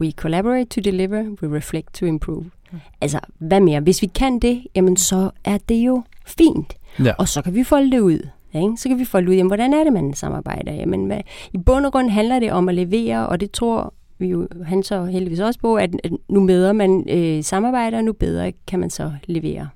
[0.00, 2.50] we collaborate to deliver, we reflect to improve.
[2.72, 2.78] Mm.
[3.00, 3.80] Altså, hvad mere?
[3.80, 6.74] Hvis vi kan det, jamen så er det jo fint.
[7.04, 7.12] Ja.
[7.18, 8.28] Og så kan vi folde det ud.
[8.54, 8.76] Ikke?
[8.76, 10.72] Så kan vi folde ud, jamen, hvordan er det, man samarbejder?
[10.72, 11.20] Jamen, hvad,
[11.52, 14.82] I bund og grund handler det om at levere, og det tror vi jo, han
[14.82, 15.90] så heldigvis også på, at
[16.28, 19.68] nu bedre man øh, samarbejder, nu bedre kan man så levere.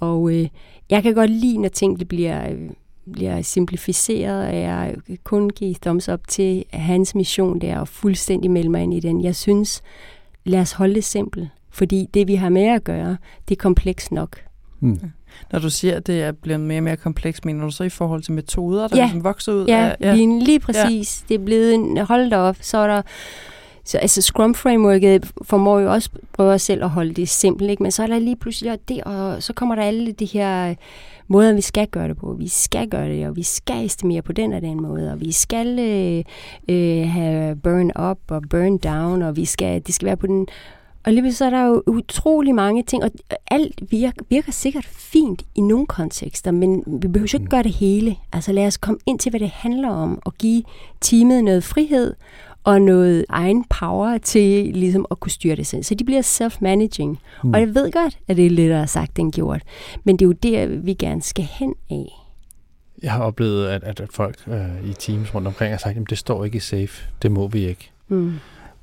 [0.00, 0.48] Og øh,
[0.90, 2.56] jeg kan godt lide, når ting det bliver
[3.12, 8.68] bliver simplificeret, og jeg kun give thumbs up til hans mission der, og fuldstændig melde
[8.68, 9.24] mig ind i den.
[9.24, 9.82] Jeg synes,
[10.44, 13.16] lad os holde det simpelt, fordi det, vi har med at gøre,
[13.48, 14.36] det er komplekst nok.
[14.80, 15.00] Mm.
[15.52, 17.88] Når du siger, at det er blevet mere og mere komplekst, mener du så i
[17.88, 19.02] forhold til metoder, der ja.
[19.02, 19.66] ligesom vokser ud?
[19.66, 20.14] Ja, af, ja.
[20.14, 21.24] lige, lige præcis.
[21.30, 21.34] Ja.
[21.34, 23.02] Det er blevet en, hold da op, så er der
[23.86, 27.82] så altså Scrum-frameworket formår jo også prøve selv at holde det simpelt, ikke?
[27.82, 30.74] men så er der lige pludselig det, og så kommer der alle de her
[31.28, 32.36] måder, vi skal gøre det på.
[32.38, 35.32] Vi skal gøre det, og vi skal estimere på den og den måde, og vi
[35.32, 36.24] skal øh,
[36.68, 40.46] øh, have burn up og burn down, og vi skal, det skal være på den...
[41.04, 43.10] Og lige så er der jo utrolig mange ting, og
[43.50, 48.16] alt virker, virker sikkert fint i nogle kontekster, men vi behøver ikke gøre det hele.
[48.32, 50.62] Altså lad os komme ind til, hvad det handler om, og give
[51.00, 52.14] teamet noget frihed,
[52.66, 55.82] og noget egen power til ligesom at kunne styre det selv.
[55.82, 57.18] Så de bliver self-managing.
[57.44, 57.54] Mm.
[57.54, 59.62] Og jeg ved godt, at det er lettere sagt end gjort.
[60.04, 62.06] Men det er jo der, vi gerne skal hen af.
[63.02, 66.18] Jeg har oplevet, at, at, folk øh, i teams rundt omkring har sagt, at det
[66.18, 67.08] står ikke i safe.
[67.22, 67.90] Det må vi ikke.
[68.08, 68.32] Mm.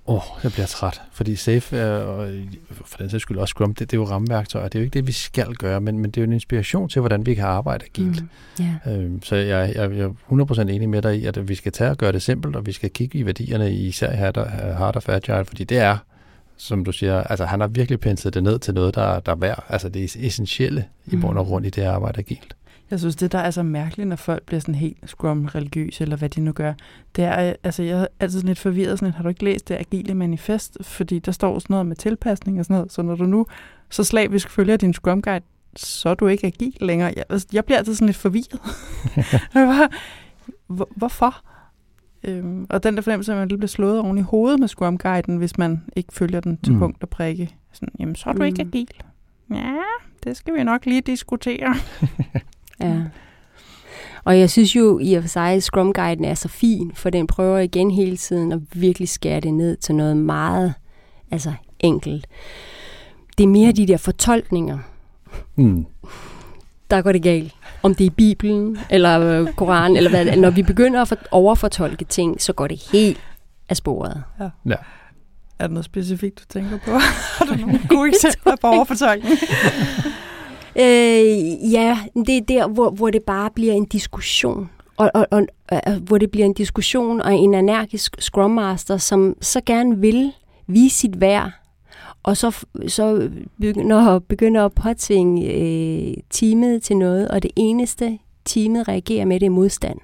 [0.08, 1.02] Åh, oh, jeg bliver træt.
[1.12, 2.30] Fordi SAFE, og
[2.70, 4.68] for den sags skyld også Scrum, det, det er jo rammeværktøjer.
[4.68, 6.90] Det er jo ikke det, vi skal gøre, men, men det er jo en inspiration
[6.90, 8.22] til, hvordan vi kan arbejde agilt.
[8.60, 8.66] Mm.
[8.86, 9.04] Yeah.
[9.04, 11.90] Øhm, så jeg, jeg, jeg er 100% enig med dig i, at vi skal tage
[11.90, 14.12] og gøre det simpelt, og vi skal kigge i værdierne i især
[14.74, 15.98] Hard of Agile, fordi det er,
[16.58, 19.36] som du siger, altså han har virkelig penslet det ned til noget, der, der er
[19.36, 19.64] værd.
[19.70, 22.56] Altså det er essentielle i bund og grund i det at arbejde agilt.
[22.94, 26.30] Jeg synes, det der er så mærkeligt, når folk bliver sådan helt scrum-religiøse, eller hvad
[26.30, 26.74] de nu gør,
[27.16, 29.76] det er, altså jeg er altid sådan lidt forvirret, sådan har du ikke læst det
[29.76, 30.78] agile manifest?
[30.82, 33.46] Fordi der står sådan noget med tilpasning og sådan noget, så når du nu
[33.90, 37.14] så slavisk følger din scrum guide, så er du ikke agil længere.
[37.16, 38.60] Jeg, altså, jeg bliver altid sådan lidt forvirret.
[40.68, 41.44] hvor, hvorfor?
[42.24, 44.98] Øhm, og den der fornemmelse, at man lige bliver slået oven i hovedet med scrum
[44.98, 46.80] guiden, hvis man ikke følger den til mm.
[46.80, 47.56] punkt og prikke.
[47.72, 48.46] Sådan, jamen, så er du mm.
[48.46, 48.90] ikke agil.
[49.50, 49.82] Ja,
[50.24, 51.76] det skal vi nok lige diskutere.
[52.80, 53.02] Ja.
[54.24, 57.10] Og jeg synes jo i og for sig, at Scrum Guiden er så fin, for
[57.10, 60.74] den prøver igen hele tiden at virkelig skære det ned til noget meget
[61.32, 62.28] altså enkelt.
[63.38, 64.80] Det er mere de der fortolkninger,
[65.56, 65.86] mm.
[66.92, 67.54] der går det galt.
[67.84, 70.38] Om det er Bibelen, eller øh, Koranen, eller hvad.
[70.38, 73.20] Når vi begynder at overfortolke ting, så går det helt
[73.70, 74.24] af sporet.
[74.40, 74.50] Ja.
[74.66, 74.76] ja.
[75.60, 76.92] Er der noget specifikt, du tænker på?
[77.38, 79.38] Har du nogle gode eksempler på overfortolkning?
[80.76, 84.70] Øh, ja, det er der, hvor, hvor det bare bliver en diskussion.
[84.98, 89.36] Og, og, og, og hvor det bliver en diskussion og en energisk Scrum Master, som
[89.42, 90.32] så gerne vil
[90.68, 91.52] vise sit værd,
[92.24, 98.88] og så, så begynder, begynder at påtvinge øh, teamet til noget, og det eneste, teamet
[98.88, 100.00] reagerer med det modstand.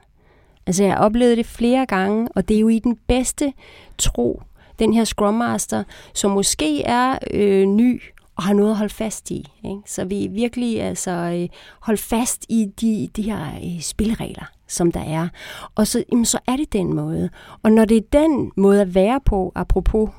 [0.68, 3.54] Altså jeg har oplevet det flere gange, og det er jo i den bedste
[3.98, 4.42] tro,
[4.80, 8.02] den her Scrum Master, som måske er øh, ny
[8.40, 9.46] og har noget at holde fast i.
[9.64, 9.82] Ikke?
[9.86, 15.00] Så vi virkelig altså øh, holde fast i de, de her øh, spilleregler, som der
[15.00, 15.28] er.
[15.76, 17.30] Og så, jamen, så er det den måde.
[17.64, 20.10] Og når det er den måde at være på, apropos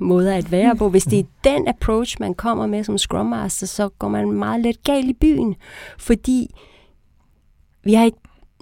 [0.00, 0.88] måder at være på.
[0.88, 4.60] Hvis det er den approach, man kommer med som Scrum Master, så går man meget
[4.60, 5.54] let galt i byen,
[5.98, 6.54] fordi
[7.84, 8.10] vi har,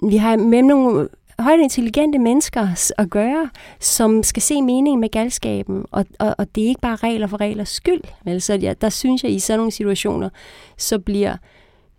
[0.09, 1.07] vi har med nogle
[1.39, 6.63] højt intelligente mennesker at gøre, som skal se mening med galskaben, og, og, og det
[6.63, 8.01] er ikke bare regler for reglers skyld.
[8.23, 8.41] Vel?
[8.41, 10.29] Så ja, der synes jeg, i sådan nogle situationer,
[10.77, 11.37] så bliver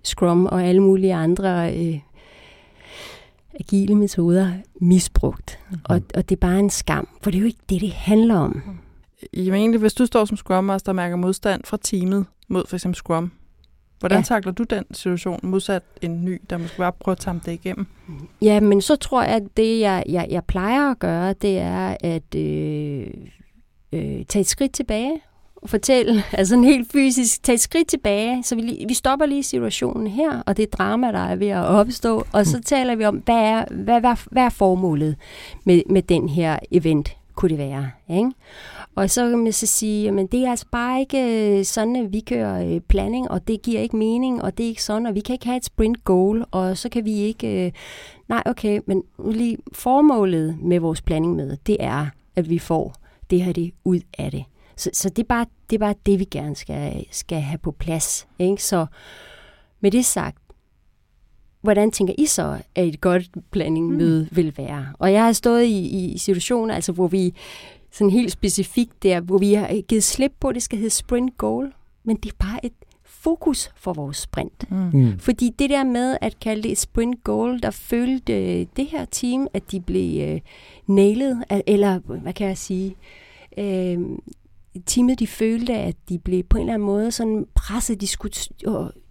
[0.02, 1.98] Scrum og alle mulige andre øh,
[3.60, 5.58] agile metoder misbrugt.
[5.70, 5.78] Mm.
[5.84, 8.36] Og, og det er bare en skam, for det er jo ikke det, det handler
[8.36, 8.62] om.
[9.32, 12.64] Jeg mener egentlig, hvis du står som Scrum Master og mærker modstand fra teamet mod
[12.68, 13.32] for eksempel Scrum,
[14.00, 14.22] hvordan ja.
[14.22, 17.86] takler du den situation modsat en ny, der måske bare prøver at tage det igennem?
[18.42, 21.96] Ja, men så tror jeg, at det, jeg, jeg, jeg plejer at gøre, det er
[22.00, 23.06] at øh,
[23.92, 25.20] øh, tage et skridt tilbage
[25.56, 29.42] og fortælle, altså en helt fysisk, tage et skridt tilbage, så vi, vi stopper lige
[29.42, 33.16] situationen her, og det drama, der er ved at opstå, og så taler vi om,
[33.16, 35.16] hvad er, hvad, hvad, hvad er formålet
[35.64, 37.90] med, med den her event, kunne det være.
[38.10, 38.30] Ikke?
[38.96, 42.12] Og så kan man så sige, at det er altså bare ikke øh, sådan, at
[42.12, 45.14] vi kører øh, planning, og det giver ikke mening, og det er ikke sådan, og
[45.14, 47.66] vi kan ikke have et sprint goal, og så kan vi ikke...
[47.66, 47.72] Øh,
[48.28, 52.94] nej, okay, men lige formålet med vores planning med, det er, at vi får
[53.30, 54.44] det her det ud af det.
[54.76, 57.70] Så, så det, er bare, det er bare det, vi gerne skal, skal have på
[57.70, 58.26] plads.
[58.38, 58.62] Ikke?
[58.62, 58.86] Så
[59.80, 60.38] med det sagt,
[61.62, 64.36] hvordan tænker I så, at et godt planningmøde mm.
[64.36, 64.86] vil være?
[64.98, 67.34] Og jeg har stået i, i situationer, altså, hvor vi
[67.96, 71.38] sådan helt specifikt der, hvor vi har givet slip på, at det skal hedde sprint
[71.38, 71.72] goal,
[72.04, 72.72] men det er bare et
[73.04, 74.70] fokus for vores sprint.
[74.70, 74.90] Mm.
[74.92, 75.18] mm.
[75.18, 79.46] Fordi det der med at kalde det et sprint goal, der følte det her team,
[79.54, 80.40] at de blev uh,
[80.96, 82.96] nailet, eller hvad kan jeg sige,
[83.58, 84.18] uh,
[84.86, 88.34] teamet de følte, at de blev på en eller anden måde sådan presset, de skulle,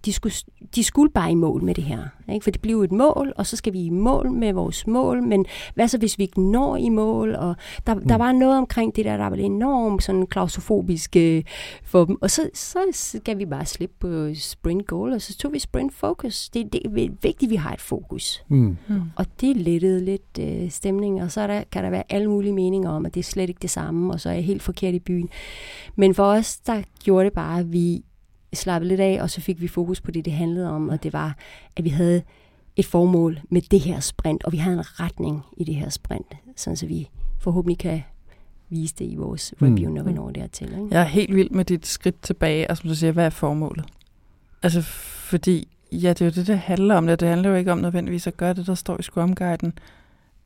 [0.06, 0.34] de skulle,
[0.76, 2.00] de skulle bare i mål med det her.
[2.34, 2.44] Ikke?
[2.44, 5.46] For det bliver et mål, og så skal vi i mål med vores mål, men
[5.76, 7.36] hvad så hvis vi ikke når i mål?
[7.36, 7.56] Og
[7.88, 8.08] der, mm.
[8.08, 11.44] der var noget omkring det der, der var enormt sådan klaustrofobisk øh,
[11.84, 12.18] for dem.
[12.22, 15.94] Og så, så skal vi bare slippe på sprint goal, og så tog vi sprint
[15.94, 16.50] focus.
[16.50, 16.90] Det, det er
[17.22, 18.44] vigtigt, at vi har et fokus.
[18.48, 18.78] Mm.
[18.88, 19.02] Mm.
[19.16, 22.54] Og det lettede lidt øh, stemning, og så er der, kan der være alle mulige
[22.54, 24.94] meninger om, at det er slet ikke det samme, og så er jeg helt forkert
[24.94, 25.30] i byen.
[25.96, 28.04] Men for os, der gjorde det bare, at vi
[28.56, 31.14] slappede lidt af, og så fik vi fokus på det, det handlede om, og det
[31.14, 31.38] var,
[31.76, 32.22] at vi havde
[32.76, 36.34] et formål med det her sprint, og vi havde en retning i det her sprint,
[36.56, 38.04] sådan så vi forhåbentlig kan
[38.70, 39.68] vise det i vores mm.
[39.68, 40.68] review, når vi når dertil.
[40.68, 40.88] Ikke?
[40.92, 43.86] Jeg er helt vild med dit skridt tilbage, og som du siger, hvad er formålet?
[44.64, 47.08] Altså, fordi, ja, det er jo det, det handler om.
[47.08, 49.74] Det, det handler jo ikke om nødvendigvis at gøre det, der står i Scrum-guiden.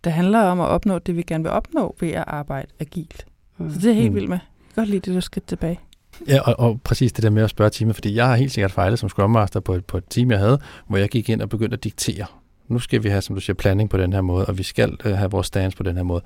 [0.03, 3.25] Det handler om at opnå det, vi gerne vil opnå ved at arbejde agilt.
[3.57, 3.71] Mm.
[3.73, 4.15] Så det er helt mm.
[4.15, 4.37] vildt med.
[4.37, 5.79] Jeg kan godt lide det, du skridt tilbage.
[6.27, 8.71] Ja, og, og præcis det der med at spørge teamet, fordi jeg har helt sikkert
[8.71, 11.49] fejlet som Scrum Master på, på et team, jeg havde, hvor jeg gik ind og
[11.49, 12.25] begyndte at diktere.
[12.67, 14.97] Nu skal vi have, som du siger, planning på den her måde, og vi skal
[15.05, 16.21] uh, have vores stance på den her måde.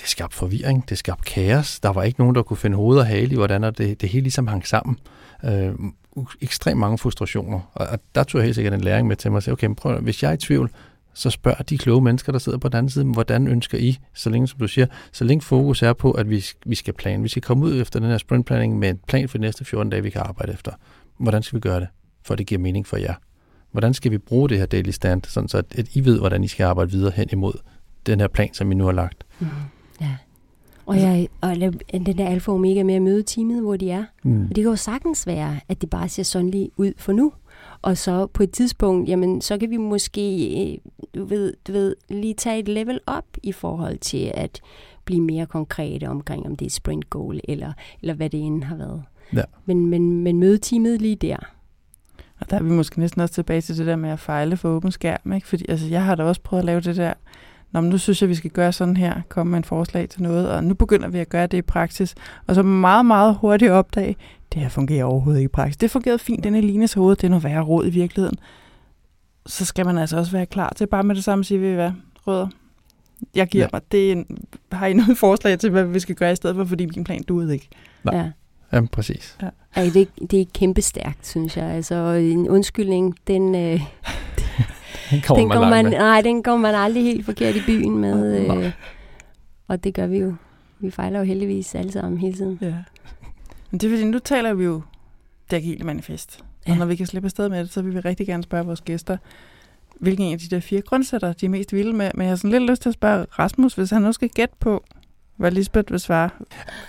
[0.00, 1.80] Det skabte forvirring, det skabte kaos.
[1.80, 4.22] Der var ikke nogen, der kunne finde hoved og hale i, hvordan det, det hele
[4.22, 4.98] ligesom hang sammen.
[5.44, 5.72] Øh,
[6.40, 7.60] ekstremt mange frustrationer.
[7.74, 9.68] Og, og der tog jeg helt sikkert en læring med til mig og sagde, okay,
[9.76, 10.70] prøv, hvis jeg er i tvivl,
[11.14, 14.30] så spørg de kloge mennesker, der sidder på den anden side, hvordan ønsker I, så
[14.30, 17.22] længe, som du siger, så længe fokus er på, at vi, vi skal plan.
[17.22, 19.90] Vi skal komme ud efter den her sprintplanning med en plan for de næste 14
[19.90, 20.72] dage, vi kan arbejde efter.
[21.18, 21.88] Hvordan skal vi gøre det,
[22.24, 23.14] for det giver mening for jer?
[23.72, 26.44] Hvordan skal vi bruge det her daily stand, sådan så at, at I ved, hvordan
[26.44, 27.52] I skal arbejde videre hen imod
[28.06, 29.24] den her plan, som I nu har lagt?
[29.40, 29.46] Mm.
[30.00, 30.16] Ja.
[30.86, 31.56] Og, jeg, og
[31.92, 34.04] den der alfa og omega med at møde teamet, hvor de er.
[34.22, 34.42] Mm.
[34.42, 37.32] Og det kan jo sagtens være, at det bare ser sådan lige ud for nu.
[37.82, 40.78] Og så på et tidspunkt, jamen, så kan vi måske, øh,
[41.14, 44.60] du ved, du ved, lige tage et level op i forhold til at
[45.04, 48.76] blive mere konkrete omkring, om det er sprint goal, eller, eller hvad det end har
[48.76, 49.02] været.
[49.32, 49.42] Ja.
[49.64, 51.36] Men, men, men møde teamet lige der.
[52.40, 54.68] Og der er vi måske næsten også tilbage til det der med at fejle for
[54.68, 55.46] åben skærm, ikke?
[55.46, 57.14] Fordi altså, jeg har da også prøvet at lave det der,
[57.72, 60.22] Nå, men nu synes jeg, vi skal gøre sådan her, komme med en forslag til
[60.22, 62.14] noget, og nu begynder vi at gøre det i praksis.
[62.46, 64.16] Og så meget, meget hurtigt opdage,
[64.52, 65.76] det her fungerer overhovedet ikke i praksis.
[65.76, 68.36] Det fungerede fint, den er Lines hoved, det er noget værre råd i virkeligheden.
[69.46, 71.74] Så skal man altså også være klar til bare med det samme at sige, vi
[71.74, 71.90] hvad,
[72.26, 72.48] rødder,
[73.34, 73.68] jeg giver ja.
[73.72, 74.26] mig, det en,
[74.72, 77.22] har I noget forslag til, hvad vi skal gøre i stedet for, fordi min plan
[77.22, 77.68] duede ikke?
[78.04, 78.16] Nej.
[78.16, 78.30] Ja.
[78.72, 79.36] Jamen, præcis.
[79.42, 79.48] Ja.
[79.74, 81.64] Ej, det, det er kæmpe stærkt, synes jeg.
[81.64, 83.60] Altså, en undskyldning, den, øh,
[85.10, 88.40] den kommer, den man, man Nej, den kommer man aldrig helt forkert i byen med.
[88.40, 88.72] Øh,
[89.68, 90.34] og det gør vi jo.
[90.78, 92.58] Vi fejler jo heldigvis alle sammen hele tiden.
[92.60, 92.74] Ja.
[93.72, 94.82] Men det er fordi, nu taler vi jo
[95.50, 96.44] det agile manifest.
[96.66, 96.72] Ja.
[96.72, 98.80] Og når vi kan slippe afsted med det, så vil vi rigtig gerne spørge vores
[98.80, 99.16] gæster,
[100.00, 102.10] hvilken en af de der fire grundsætter, de er mest vilde med.
[102.14, 104.54] Men jeg har sådan lidt lyst til at spørge Rasmus, hvis han nu skal gætte
[104.60, 104.84] på,
[105.36, 106.30] hvad Lisbeth vil svare.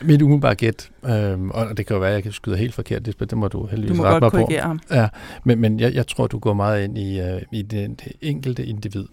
[0.01, 3.03] Mit umiddelbare gæt, øhm, og det kan jo være, at jeg kan skyde helt forkert,
[3.03, 4.45] Lisbeth, det må du heldigvis Du må rette godt mig på.
[4.45, 4.79] korrigere ham.
[4.91, 5.07] Ja,
[5.43, 8.65] men, men jeg, jeg tror, du går meget ind i, uh, i det, det enkelte
[8.65, 9.05] individ,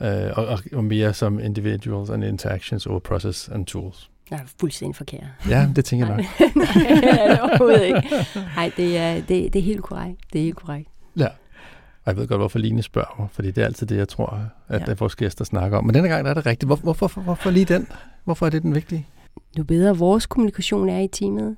[0.00, 4.10] uh, og, og, og mere som individuals and interactions over process and tools.
[4.30, 5.24] Er fuldstændig forkert.
[5.48, 6.24] Ja, det tænker jeg nok.
[6.56, 8.02] Nej, det er overhovedet ikke.
[8.56, 10.20] Nej, det er, det, det er helt korrekt.
[10.32, 10.88] Det er helt korrekt.
[11.16, 11.26] Ja.
[12.04, 14.40] Og jeg ved godt, hvorfor Line spørger mig, fordi det er altid det, jeg tror,
[14.68, 14.84] at Ja.
[14.88, 14.94] ja.
[14.98, 15.84] vores gæster snakker om.
[15.84, 16.68] Men denne gang der er det rigtigt.
[16.68, 17.88] Hvor, hvorfor, hvorfor, hvorfor lige den?
[18.24, 19.06] Hvorfor er det den vigtige?
[19.58, 21.56] Jo bedre vores kommunikation er i teamet,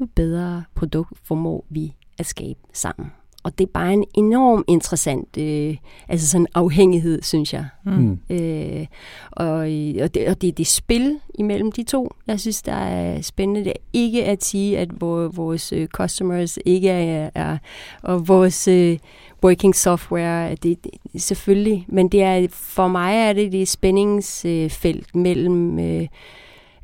[0.00, 3.12] jo bedre produkt formår vi at skabe sammen.
[3.48, 5.76] Og det er bare en enorm interessant øh,
[6.08, 7.66] altså sådan afhængighed, synes jeg.
[7.84, 8.18] Mm.
[8.30, 8.86] Øh,
[9.30, 13.20] og, og, det, og det er det spil imellem de to, jeg synes, der er
[13.20, 13.64] spændende.
[13.64, 17.58] Det er ikke at sige, at vor, vores øh, customers ikke er, er
[18.02, 18.98] og vores øh,
[19.44, 25.78] working software, det, det selvfølgelig, men det er, for mig er det det spændingsfelt mellem
[25.78, 26.06] øh,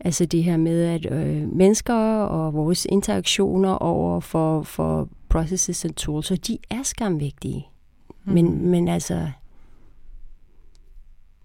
[0.00, 5.94] altså det her med, at øh, mennesker og vores interaktioner over for, for processes and
[5.94, 7.66] tools, og de er skamvigtige.
[8.24, 9.30] Men, men altså,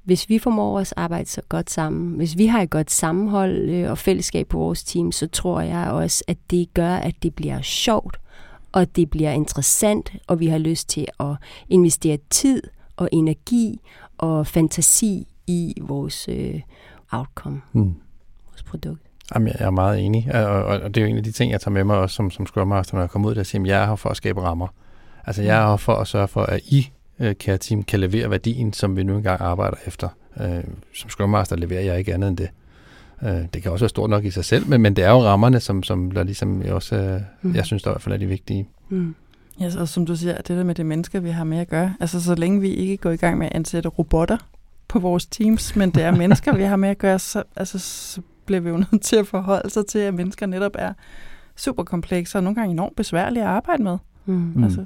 [0.04, 3.70] hvis vi formår os at arbejde så godt sammen, hvis vi har et godt sammenhold
[3.70, 7.36] øh, og fællesskab på vores team, så tror jeg også, at det gør, at det
[7.36, 8.18] bliver sjovt,
[8.72, 11.36] og det bliver interessant, og vi har lyst til at
[11.70, 12.64] investere tid
[12.98, 13.80] og energi
[14.18, 16.62] og fantasi i vores øh,
[17.12, 17.94] outcome, Mm.
[18.50, 19.02] vores produkt.
[19.36, 21.52] Jamen, jeg er meget enig, og, og, og det er jo en af de ting,
[21.52, 23.46] jeg tager med mig også som, som Scrum Master, når jeg kommer ud der og
[23.46, 24.68] siger, at jeg er her for at skabe rammer.
[25.26, 28.30] Altså, jeg er her for at sørge for, at I, øh, kære team, kan levere
[28.32, 30.10] værdien, som vi nu engang arbejder efter.
[30.42, 30.64] Øh,
[30.96, 32.50] som Scrum Master leverer jeg ikke andet end det.
[33.24, 35.22] Øh, det kan også være stort nok i sig selv, men, men det er jo
[35.24, 37.56] rammerne, som, som der ligesom jeg også, øh, Mm.
[37.56, 38.68] jeg synes, der i hvert fald er de vigtige.
[38.90, 39.16] Mm.
[39.60, 41.94] Ja, og som du siger, det der med det mennesker, vi har med at gøre.
[42.00, 44.38] Altså, så længe vi ikke går i gang med at ansætte robotter
[44.88, 48.22] på vores teams, men det er mennesker, vi har med at gøre, så, altså, så
[48.50, 50.93] bliver vi jo nødt til at forholde sig til, at mennesker netop er
[51.56, 53.97] super komplekse og nogle gange enormt besværlige at arbejde med.
[54.26, 54.52] Mm.
[54.56, 54.64] Mm.
[54.64, 54.86] Altså,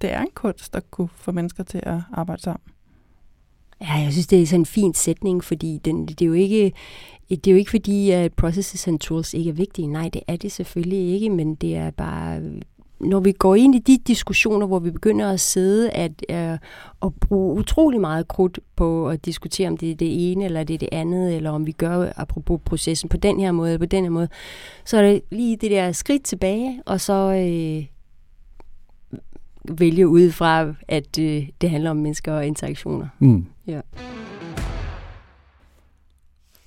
[0.00, 2.62] det er en kunst at kunne få mennesker til at arbejde sammen.
[3.80, 6.72] Ja, jeg synes, det er sådan en fin sætning, fordi den, det er jo ikke
[7.30, 9.86] det er jo ikke fordi, at processes and tools ikke er vigtige.
[9.86, 12.40] Nej, det er det selvfølgelig ikke, men det er bare,
[13.00, 16.58] når vi går ind i de diskussioner, hvor vi begynder at sidde at, øh,
[17.00, 20.74] og bruge utrolig meget krudt på at diskutere, om det er det ene eller det
[20.74, 23.86] er det andet, eller om vi gør, apropos processen, på den her måde eller på
[23.86, 24.28] den her måde,
[24.84, 27.86] så er det lige det der skridt tilbage, og så øh,
[29.78, 33.08] vælge ud fra, at øh, det handler om mennesker og interaktioner.
[33.18, 33.46] Mm.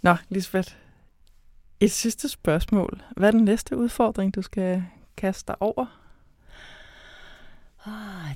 [0.01, 0.73] Nå, Lisbeth.
[1.79, 3.01] Et sidste spørgsmål.
[3.17, 4.83] Hvad er den næste udfordring, du skal
[5.17, 6.02] kaste dig over?
[7.87, 7.93] Oh,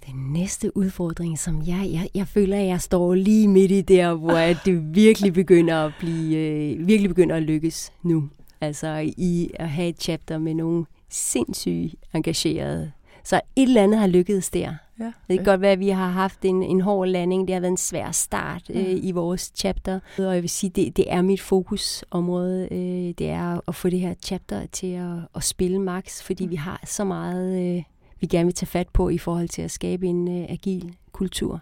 [0.08, 4.14] den næste udfordring, som jeg, jeg, jeg føler, at jeg står lige midt i der,
[4.14, 8.30] hvor at det virkelig begynder at blive, øh, virkelig begynder at lykkes nu.
[8.62, 12.92] Altså i at have et chapter med nogle sindssygt engagerede.
[13.24, 14.74] Så et eller andet har lykkedes der.
[15.00, 17.48] Ja, Det kan godt være, at vi har haft en, en hård landing.
[17.48, 19.00] Det har været en svær start øh, Mm.
[19.04, 20.00] i vores chapter.
[20.18, 22.68] Og jeg vil sige, det, det er mit fokusområde.
[22.72, 26.56] Øh, det er at få det her chapter til at, at spille max, fordi vi
[26.56, 27.84] har så meget, øh,
[28.20, 31.62] vi gerne vil tage fat på i forhold til at skabe en øh, agil kultur.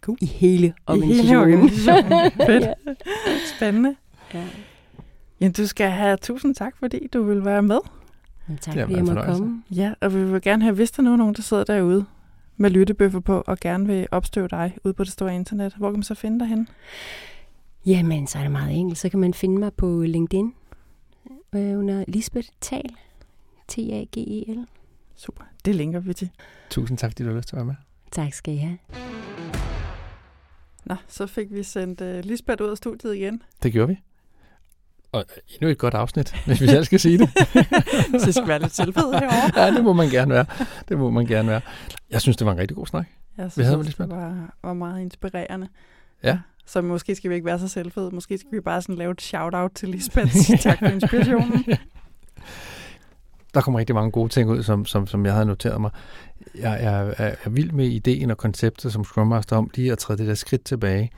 [0.00, 0.18] Cool.
[0.20, 1.26] I hele I organisationen.
[1.26, 2.30] hele organisationen.
[2.46, 2.64] Fedt.
[2.64, 2.92] ja.
[3.56, 3.96] Spændende.
[4.34, 4.44] Ja.
[5.40, 7.78] Jamen, du skal have tusind tak, fordi du vil være med.
[8.46, 9.62] Men tak fordi jeg meget måtte komme.
[9.70, 12.04] Ja, og vi vil gerne have, hvis der nu er nogen, der sidder derude
[12.56, 15.98] med lyttebøffer på, og gerne vil opstøve dig ude på det store internet, hvor kan
[15.98, 16.68] man så finde dig hen?
[17.86, 18.98] Jamen, så er det meget enkelt.
[18.98, 20.54] Så kan man finde mig på LinkedIn
[21.52, 22.90] øh, under Lisbeth Tal.
[23.68, 24.66] T-A-G-E-L.
[25.16, 26.30] Super, det linker vi til.
[26.70, 27.74] Tusind tak, fordi du har lyst til at være med.
[28.10, 28.78] Tak skal I have.
[30.84, 33.42] Nå, så fik vi sendt uh, Lisbeth ud af studiet igen.
[33.62, 34.00] Det gjorde vi.
[35.12, 37.28] Og endnu et godt afsnit, hvis vi selv skal sige det.
[38.20, 39.62] Så det skal være lidt selvfed herovre.
[39.64, 40.46] ja, det må man gerne være.
[40.88, 41.60] Det må man gerne være.
[42.10, 43.06] Jeg synes, det var en rigtig god snak.
[43.36, 44.08] Jeg Vi synes, havde også, Lisbeth.
[44.10, 45.68] det var, var meget inspirerende.
[46.22, 46.38] Ja.
[46.66, 48.10] Så måske skal vi ikke være så selvfede.
[48.10, 50.34] Måske skal vi bare sådan lave et shout-out til Lisbeth.
[50.60, 51.64] Tak for inspirationen.
[53.54, 55.90] Der kom rigtig mange gode ting ud, som, som, som jeg havde noteret mig.
[56.54, 59.98] Jeg, jeg er, er vild med ideen og konceptet som Scrum Master om lige at
[59.98, 61.10] træde det der skridt tilbage,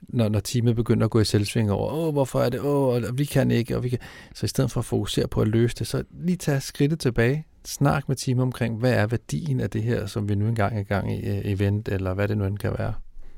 [0.00, 3.02] når, når teamet begynder at gå i selvsving over, åh, hvorfor er det, åh, og
[3.14, 3.98] vi kan ikke, og vi kan.
[4.34, 7.46] Så i stedet for at fokusere på at løse det, så lige tage skridtet tilbage,
[7.64, 10.80] snak med teamet omkring, hvad er værdien af det her, som vi nu engang er
[10.80, 12.94] i gang i event, eller hvad det nu end kan være.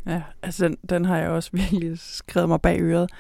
[0.07, 3.11] Ja, altså den, den har jeg også virkelig skrevet mig bag øret.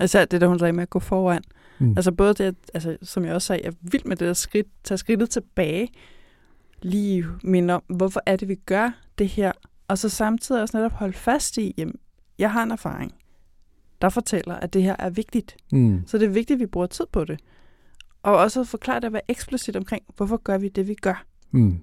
[0.00, 1.42] Altså det der, hun sagde med at gå foran.
[1.46, 1.59] Mm.
[1.96, 4.32] Altså både det, at- altså, som jeg også sagde, jeg er vild med det der
[4.34, 5.88] skridt, tage skridtet tilbage,
[6.82, 9.52] lige minde om, hvorfor er det, vi gør det her,
[9.88, 11.94] Og så samtidig også netop holde fast i, jamen,
[12.38, 13.14] jeg har en erfaring,
[14.02, 15.56] der fortæller, at det her er vigtigt.
[15.72, 16.02] Mm.
[16.06, 17.40] Så det er vigtigt, at vi bruger tid på det.
[18.22, 21.24] Og også at forklare det at være eksplicit omkring, hvorfor gør vi det, vi gør.
[21.50, 21.80] Mm.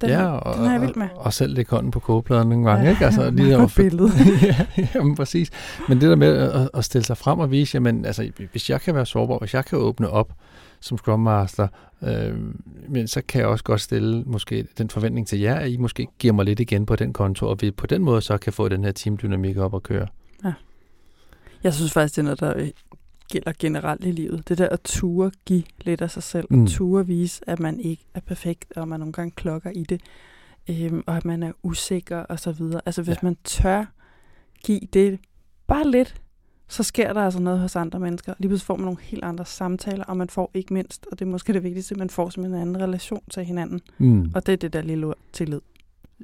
[0.00, 1.08] Den, ja, og, den er jeg vild med.
[1.14, 3.04] Og, og selv lægge hånden på kogepladen nogle gange, Ja, ikke?
[3.04, 4.10] Altså, meget at godt for- billede.
[4.78, 5.50] ja, jamen, præcis.
[5.88, 8.80] Men det der med at, at stille sig frem og vise, jamen, altså, hvis jeg
[8.80, 10.32] kan være sårbar, hvis jeg kan åbne op
[10.80, 11.68] som Scrum Master,
[12.02, 12.34] øh,
[12.88, 16.06] men så kan jeg også godt stille måske den forventning til jer, at I måske
[16.18, 18.68] giver mig lidt igen på den konto, og vi på den måde så kan få
[18.68, 20.06] den her teamdynamik op at køre.
[21.62, 22.68] Jeg synes faktisk, det er noget, der øh,
[23.30, 24.48] gælder generelt i livet.
[24.48, 26.66] Det der at ture give lidt af sig selv, Mm.
[26.66, 30.00] ture vise, at man ikke er perfekt, og man nogle gange klokker i det,
[30.70, 32.80] øhm, og at man er usikker og så videre.
[32.86, 33.18] Altså hvis Ja.
[33.22, 33.84] man tør
[34.64, 35.18] give det
[35.66, 36.14] bare lidt,
[36.68, 38.34] så sker der altså noget hos andre mennesker.
[38.38, 41.24] Lige pludselig får man nogle helt andre samtaler, og man får ikke mindst, og det
[41.24, 43.80] er måske det vigtigste, man får simpelthen en anden relation til hinanden.
[43.98, 44.32] Mm.
[44.34, 45.60] Og det er det der lille ord, tillid.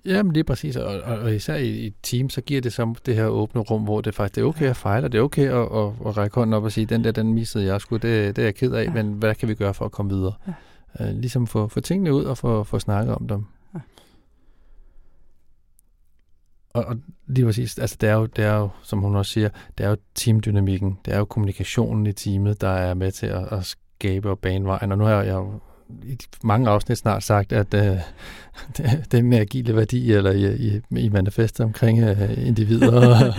[0.05, 2.95] Jamen lige præcis, og, og, og især i, i et team, så giver det så
[3.07, 5.23] det her åbne rum, hvor det faktisk det er okay at fejle, og det er
[5.23, 7.97] okay at, at, at række hånden op og sige, den der, den missede jeg sgu,
[7.97, 8.85] det, det er jeg ked af, ja.
[8.85, 9.03] Ja.
[9.03, 10.33] men hvad kan vi gøre for at komme videre?
[10.47, 10.53] Ja.
[11.01, 13.45] Uh, ligesom få, få tingene ud og få, få snakket om dem.
[13.75, 13.81] Ja.
[16.75, 19.49] Og, og lige præcis, altså det er, jo, det er jo, som hun også siger,
[19.79, 23.53] det er jo teamdynamikken, det er jo kommunikationen i teamet, der er med til at,
[23.53, 25.61] at skabe og bane vejen, og nu har jeg jo
[26.03, 27.97] i mange afsnit snart sagt, at øh,
[29.13, 33.35] den agile værdi, eller i, i, i manifestet omkring øh, individer og,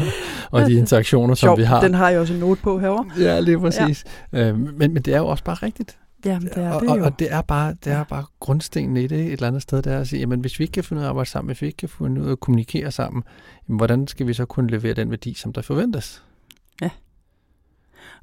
[0.62, 1.82] og de interaktioner, som Sjov, vi har.
[1.82, 3.06] den har jeg også en note på herovre.
[3.20, 4.04] Ja, lige præcis.
[4.34, 4.50] Ja.
[4.50, 5.98] Øh, men, men det er jo også bare rigtigt.
[6.26, 7.06] Jamen, det er og, det og, jo.
[7.06, 9.92] og det er bare, det er bare grundstenen i det et eller andet sted, der
[9.92, 11.62] er at sige, jamen hvis vi ikke kan finde ud af at arbejde sammen, hvis
[11.62, 13.24] vi ikke kan finde ud af at kommunikere sammen,
[13.68, 16.24] jamen, hvordan skal vi så kunne levere den værdi, som der forventes?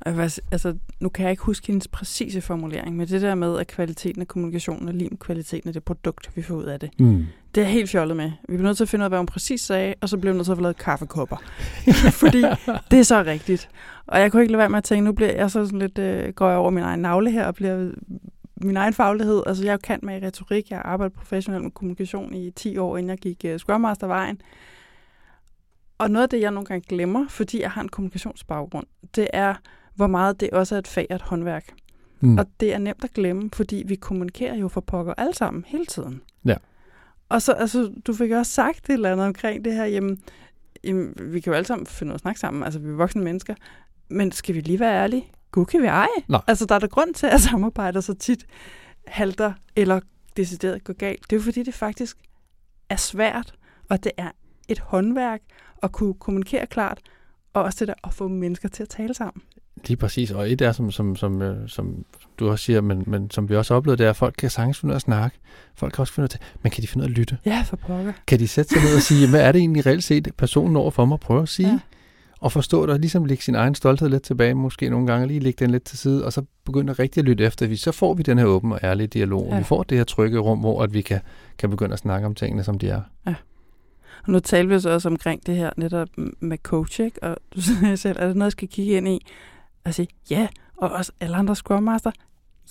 [0.06, 3.34] Og jeg sige- altså, nu kan jeg ikke huske hendes præcise formulering, men det der
[3.34, 6.64] med, at kvaliteten af kommunikationen er lige med kvaliteten af det produkt, vi får ud
[6.64, 6.90] af det.
[7.00, 7.26] Mm.
[7.54, 8.30] Det er jeg helt fjollet med.
[8.48, 10.32] Vi bliver nødt til at finde ud af, hvad hun præcis sagde, og så bliver
[10.32, 11.36] vi nødt til at få lavet kaffekopper.
[12.22, 12.42] Fordi
[12.90, 13.68] det er så rigtigt.
[14.06, 15.98] Og jeg kunne ikke lade være med at tænke, nu bliver jeg så sådan lidt,
[15.98, 17.90] øh, går jeg over min egen navle her, og bliver
[18.56, 19.42] min egen faglighed.
[19.46, 20.70] Altså, jeg er kendt med retorik.
[20.70, 24.06] Jeg har arbejdet professionelt med kommunikation i 10 år, inden jeg gik uh, Scrum Master
[24.06, 24.40] vejen.
[25.98, 28.86] Og noget af det, jeg nogle gange glemmer, fordi jeg har en kommunikationsbaggrund,
[29.16, 29.54] det er,
[29.94, 31.72] hvor meget det også er et fag og et håndværk.
[32.20, 32.38] Mm.
[32.38, 35.86] Og det er nemt at glemme, fordi vi kommunikerer jo for pokker alle sammen hele
[35.86, 36.22] tiden.
[36.44, 36.54] Ja.
[37.28, 40.18] Og så, altså, du fik også sagt et eller andet omkring det her, jamen,
[40.84, 42.92] jamen vi kan jo alle sammen finde ud af at snakke sammen, altså vi er
[42.92, 43.54] voksne mennesker,
[44.08, 45.26] men skal vi lige være ærlige?
[45.50, 46.08] Gud kan vi ej.
[46.28, 46.40] Nej.
[46.46, 48.46] Altså, der er der grund til, at samarbejder så tit
[49.06, 50.00] halter eller
[50.36, 51.30] decideret går galt.
[51.30, 52.16] Det er jo fordi, det faktisk
[52.88, 53.54] er svært,
[53.90, 54.30] og det er
[54.68, 55.40] et håndværk
[55.82, 57.00] at kunne kommunikere klart,
[57.52, 59.42] og også det der at få mennesker til at tale sammen.
[59.86, 62.04] Lige præcis, og et er, som, som, som, øh, som
[62.38, 64.78] du også siger, men, men som vi også oplevede, det er, at folk kan sagtens
[64.78, 65.38] finde ud af at snakke.
[65.74, 67.38] Folk kan også finde ud af, men kan de finde ud af at lytte?
[67.46, 68.12] Ja, for pokker.
[68.26, 70.90] Kan de sætte sig ned og sige, hvad er det egentlig reelt set, personen over
[70.90, 71.66] for mig prøver at sige?
[71.68, 71.72] Ja.
[71.72, 71.78] Ja.
[72.40, 75.40] Og forstå det, og ligesom lægge sin egen stolthed lidt tilbage, måske nogle gange lige
[75.40, 77.66] lægge den lidt til side, og så begynde at rigtig at lytte efter.
[77.66, 79.52] Vi- Så får vi den her åbne og ærlige dialog, ja.
[79.54, 79.58] Ja.
[79.58, 81.20] vi får det her trygge rum, hvor at vi kan,
[81.58, 83.00] kan begynde at snakke om tingene, som de er.
[84.24, 86.08] Og nu taler vi så også omkring det her netop
[86.40, 87.22] med coach, ikke?
[87.22, 89.26] Og du siger selv, er det noget, jeg skal kigge ind i?
[89.84, 90.48] Og sige, ja.
[90.76, 92.10] Og også alle andre Scrum Master,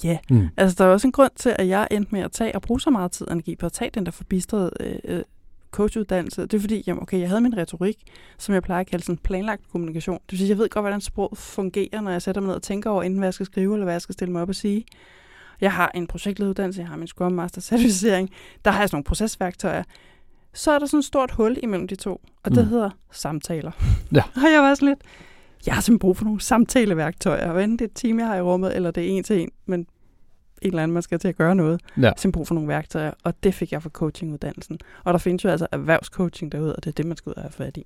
[0.03, 0.17] ja.
[0.29, 0.47] Mm.
[0.57, 2.81] Altså, der er også en grund til, at jeg endte med at tage og bruge
[2.81, 5.23] så meget tid og energi på at tage den der forbistrede øh, øh,
[5.71, 6.41] coachuddannelse.
[6.41, 7.97] Det er fordi, jamen, okay, jeg havde min retorik,
[8.37, 10.15] som jeg plejer at kalde sådan planlagt kommunikation.
[10.15, 12.63] Det vil sige, jeg ved godt, hvordan sprog fungerer, når jeg sætter mig ned og
[12.63, 14.55] tænker over, enten hvad jeg skal skrive, eller hvad jeg skal stille mig op og
[14.55, 14.85] sige.
[15.61, 18.29] Jeg har en projektlederuddannelse, jeg har min Scrum Master certificering,
[18.65, 19.83] der har jeg sådan nogle procesværktøjer.
[20.53, 22.69] Så er der sådan et stort hul imellem de to, og det mm.
[22.69, 23.71] hedder samtaler.
[24.11, 24.23] Ja.
[24.45, 24.99] og jeg var sådan lidt,
[25.65, 28.35] jeg har simpelthen brug for nogle samtaleværktøjer, og enten det er et team, jeg har
[28.35, 29.87] i rummet, eller det er en til en, men en
[30.67, 31.81] eller anden, man skal til at gøre noget.
[31.97, 32.01] Ja.
[32.01, 34.79] Jeg har simpelthen brug for nogle værktøjer, og det fik jeg fra coachinguddannelsen.
[35.03, 37.41] Og der findes jo altså erhvervscoaching derude, og det er det, man skal ud og
[37.41, 37.85] have fat i.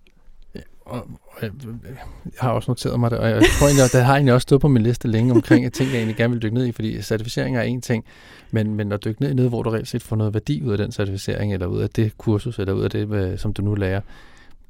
[0.85, 1.51] Og, og jeg,
[1.83, 1.95] jeg
[2.39, 4.67] har også noteret mig det, og jeg tror egentlig, det har egentlig også stået på
[4.67, 7.57] min liste længe omkring, at ting, jeg egentlig gerne vil dykke ned i, fordi certificering
[7.57, 8.05] er en ting,
[8.51, 10.71] men, men at dykke ned i noget, hvor du reelt set får noget værdi ud
[10.71, 13.61] af den certificering, eller ud af det kursus, eller ud af det, hvad- som du
[13.61, 14.01] nu lærer,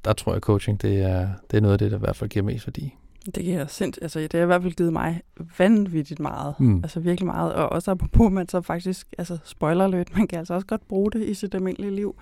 [0.05, 2.29] der tror jeg, coaching, det er, det er noget af det, der i hvert fald
[2.29, 2.93] giver mest værdi.
[3.25, 5.21] Det giver sindssygt, altså det har i hvert fald givet mig
[5.57, 6.55] vanvittigt meget.
[6.59, 6.77] Mm.
[6.83, 7.53] Altså virkelig meget.
[7.53, 11.11] Og også apropos, man så faktisk, altså spoiler lidt, man kan altså også godt bruge
[11.11, 12.15] det i sit almindelige liv.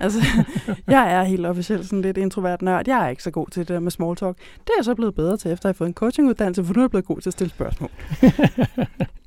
[0.00, 0.18] Altså,
[0.88, 2.88] jeg er helt officielt sådan lidt introvert nørd.
[2.88, 4.36] Jeg er ikke så god til det med small talk.
[4.36, 6.80] Det er jeg så blevet bedre til, efter jeg har fået en coachinguddannelse, for nu
[6.80, 7.90] er jeg blevet god til at stille spørgsmål.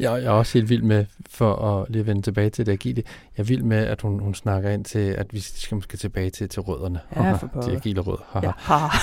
[0.00, 3.02] Jeg, jeg er også helt vild med, for at lige vende tilbage til det agile,
[3.36, 6.30] jeg er vild med, at hun, hun snakker ind til, at vi skal måske tilbage
[6.30, 7.00] til, til rødderne.
[7.16, 7.76] Ja, for pokker.
[7.76, 8.52] agile rødder.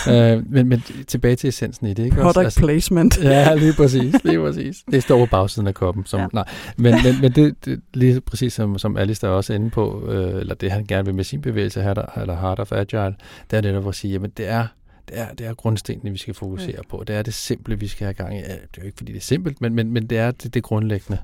[0.08, 0.36] Ja.
[0.36, 2.60] Øh, men, men tilbage til essensen i det, ikke Product også?
[2.60, 3.18] placement.
[3.24, 4.84] Ja, lige præcis, lige præcis.
[4.92, 6.06] Det står på bagsiden af koppen.
[6.06, 6.28] Som, Ja.
[6.34, 6.44] nej,
[6.78, 10.08] men, men, men det, det, lige præcis som, som Alice der også er inde på,
[10.10, 13.16] øh, eller det han gerne vil med sin bevægelse, her, der, eller Heart of Agile,
[13.52, 14.68] det er netop at sige, jamen det er,
[15.10, 17.04] det er, det er grundstenene, vi skal fokusere på.
[17.08, 18.40] Det er det simple, vi skal have gang i.
[18.40, 20.54] Ja, Det er jo ikke, fordi det er simpelt, men, men, men det er det,
[20.54, 21.20] det grundlæggende.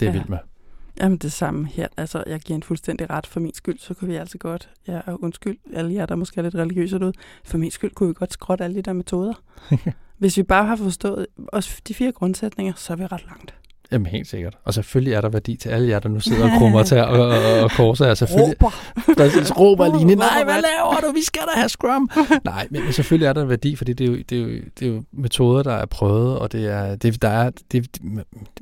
[0.00, 0.16] Det er Ja.
[0.16, 0.38] vildt med.
[1.00, 1.88] Jamen det samme her.
[1.96, 5.00] Altså, jeg giver en fuldstændig ret for min skyld, så kunne vi altså godt, ja,
[5.06, 7.12] og undskyld, alle jer, der måske er lidt religiøse ud,
[7.44, 9.34] for min skyld kunne vi godt skrotte alle de der metoder.
[10.18, 13.54] Hvis vi bare har forstået også de fire grundsætninger, så er vi ret langt.
[13.92, 14.58] Jamen helt sikkert.
[14.64, 17.28] Og selvfølgelig er der værdi til alle jer, der nu sidder og krummer til og,
[17.28, 18.14] og, og korser.
[18.14, 18.70] Selvfølgelig, Råber.
[19.16, 21.12] Præcis, råber Råber nej, hvad laver du?
[21.12, 22.10] Vi skal da have Scrum.
[22.44, 24.92] nej, men, selvfølgelig er der værdi, fordi det er, jo, det, er jo, det er
[24.92, 28.00] jo metoder, der er prøvet, og det er, det, der er, det,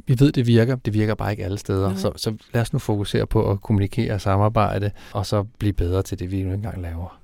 [0.07, 0.77] vi ved, det virker.
[0.77, 1.89] Det virker bare ikke alle steder.
[1.89, 1.97] Nej.
[1.97, 6.03] Så, så lad os nu fokusere på at kommunikere og samarbejde, og så blive bedre
[6.03, 7.20] til det, vi nu engang laver.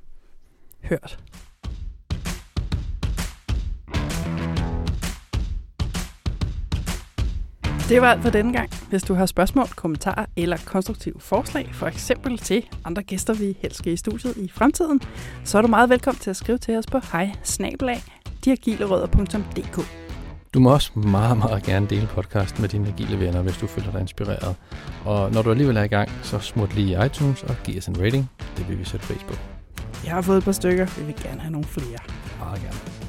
[0.83, 1.19] Hørt.
[7.91, 8.71] Det var alt for denne gang.
[8.89, 13.79] Hvis du har spørgsmål, kommentarer eller konstruktive forslag, for eksempel til andre gæster, vi helst
[13.79, 15.01] skal i studiet i fremtiden,
[15.45, 17.33] så er du meget velkommen til at skrive til os på hej
[20.55, 23.93] Du må også meget, meget gerne dele podcasten med dine agile venner, hvis du føler
[23.93, 24.57] dig inspireret.
[25.05, 27.87] Og når du alligevel er i gang, så smut lige i iTunes og giv os
[27.87, 28.31] en rating.
[28.57, 29.35] Det vil vi sætte pris på.
[30.05, 30.87] Jeg har fået et par stykker.
[30.99, 31.99] Vi vil gerne have nogle flere.
[32.41, 33.00] Meget gerne.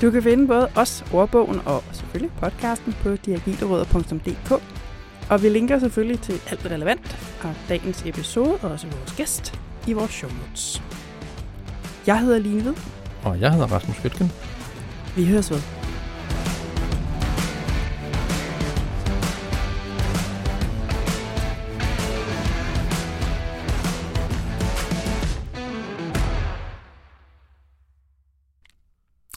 [0.00, 4.62] Du kan finde både os, ordbogen og selvfølgelig podcasten på diagilerødder.dk.
[5.30, 9.92] Og vi linker selvfølgelig til alt relevant fra dagens episode og også vores gæst i
[9.92, 10.82] vores show notes.
[12.06, 12.74] Jeg hedder Line Hvid.
[13.24, 14.32] Og jeg hedder Rasmus Skytgen.
[15.16, 15.60] Vi høres ved.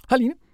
[0.10, 0.53] Hej Line.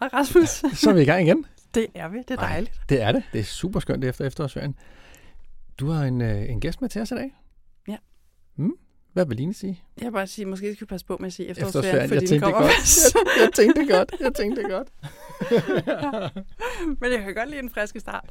[0.00, 0.48] Hej Rasmus.
[0.74, 1.46] Så er vi i gang igen.
[1.74, 2.18] Det er vi.
[2.18, 2.80] Det er dejligt.
[2.88, 3.22] Det er det.
[3.32, 4.74] Det er super skønt efter efterårsferien.
[5.80, 7.34] Du har en, øh, en gæst med til os i dag.
[7.88, 7.96] Ja.
[8.56, 8.72] Mm.
[9.12, 9.82] Hvad vil Line sige?
[9.98, 12.08] Jeg vil bare sige, måske skal vi passe på med at sige Efterårsferien.
[12.08, 13.14] fordi Jeg tænkte kommer godt.
[13.14, 14.14] Jeg, jeg tænkte godt.
[14.20, 14.88] Jeg tænkte godt.
[17.00, 18.30] Men jeg kan godt lide en friske start.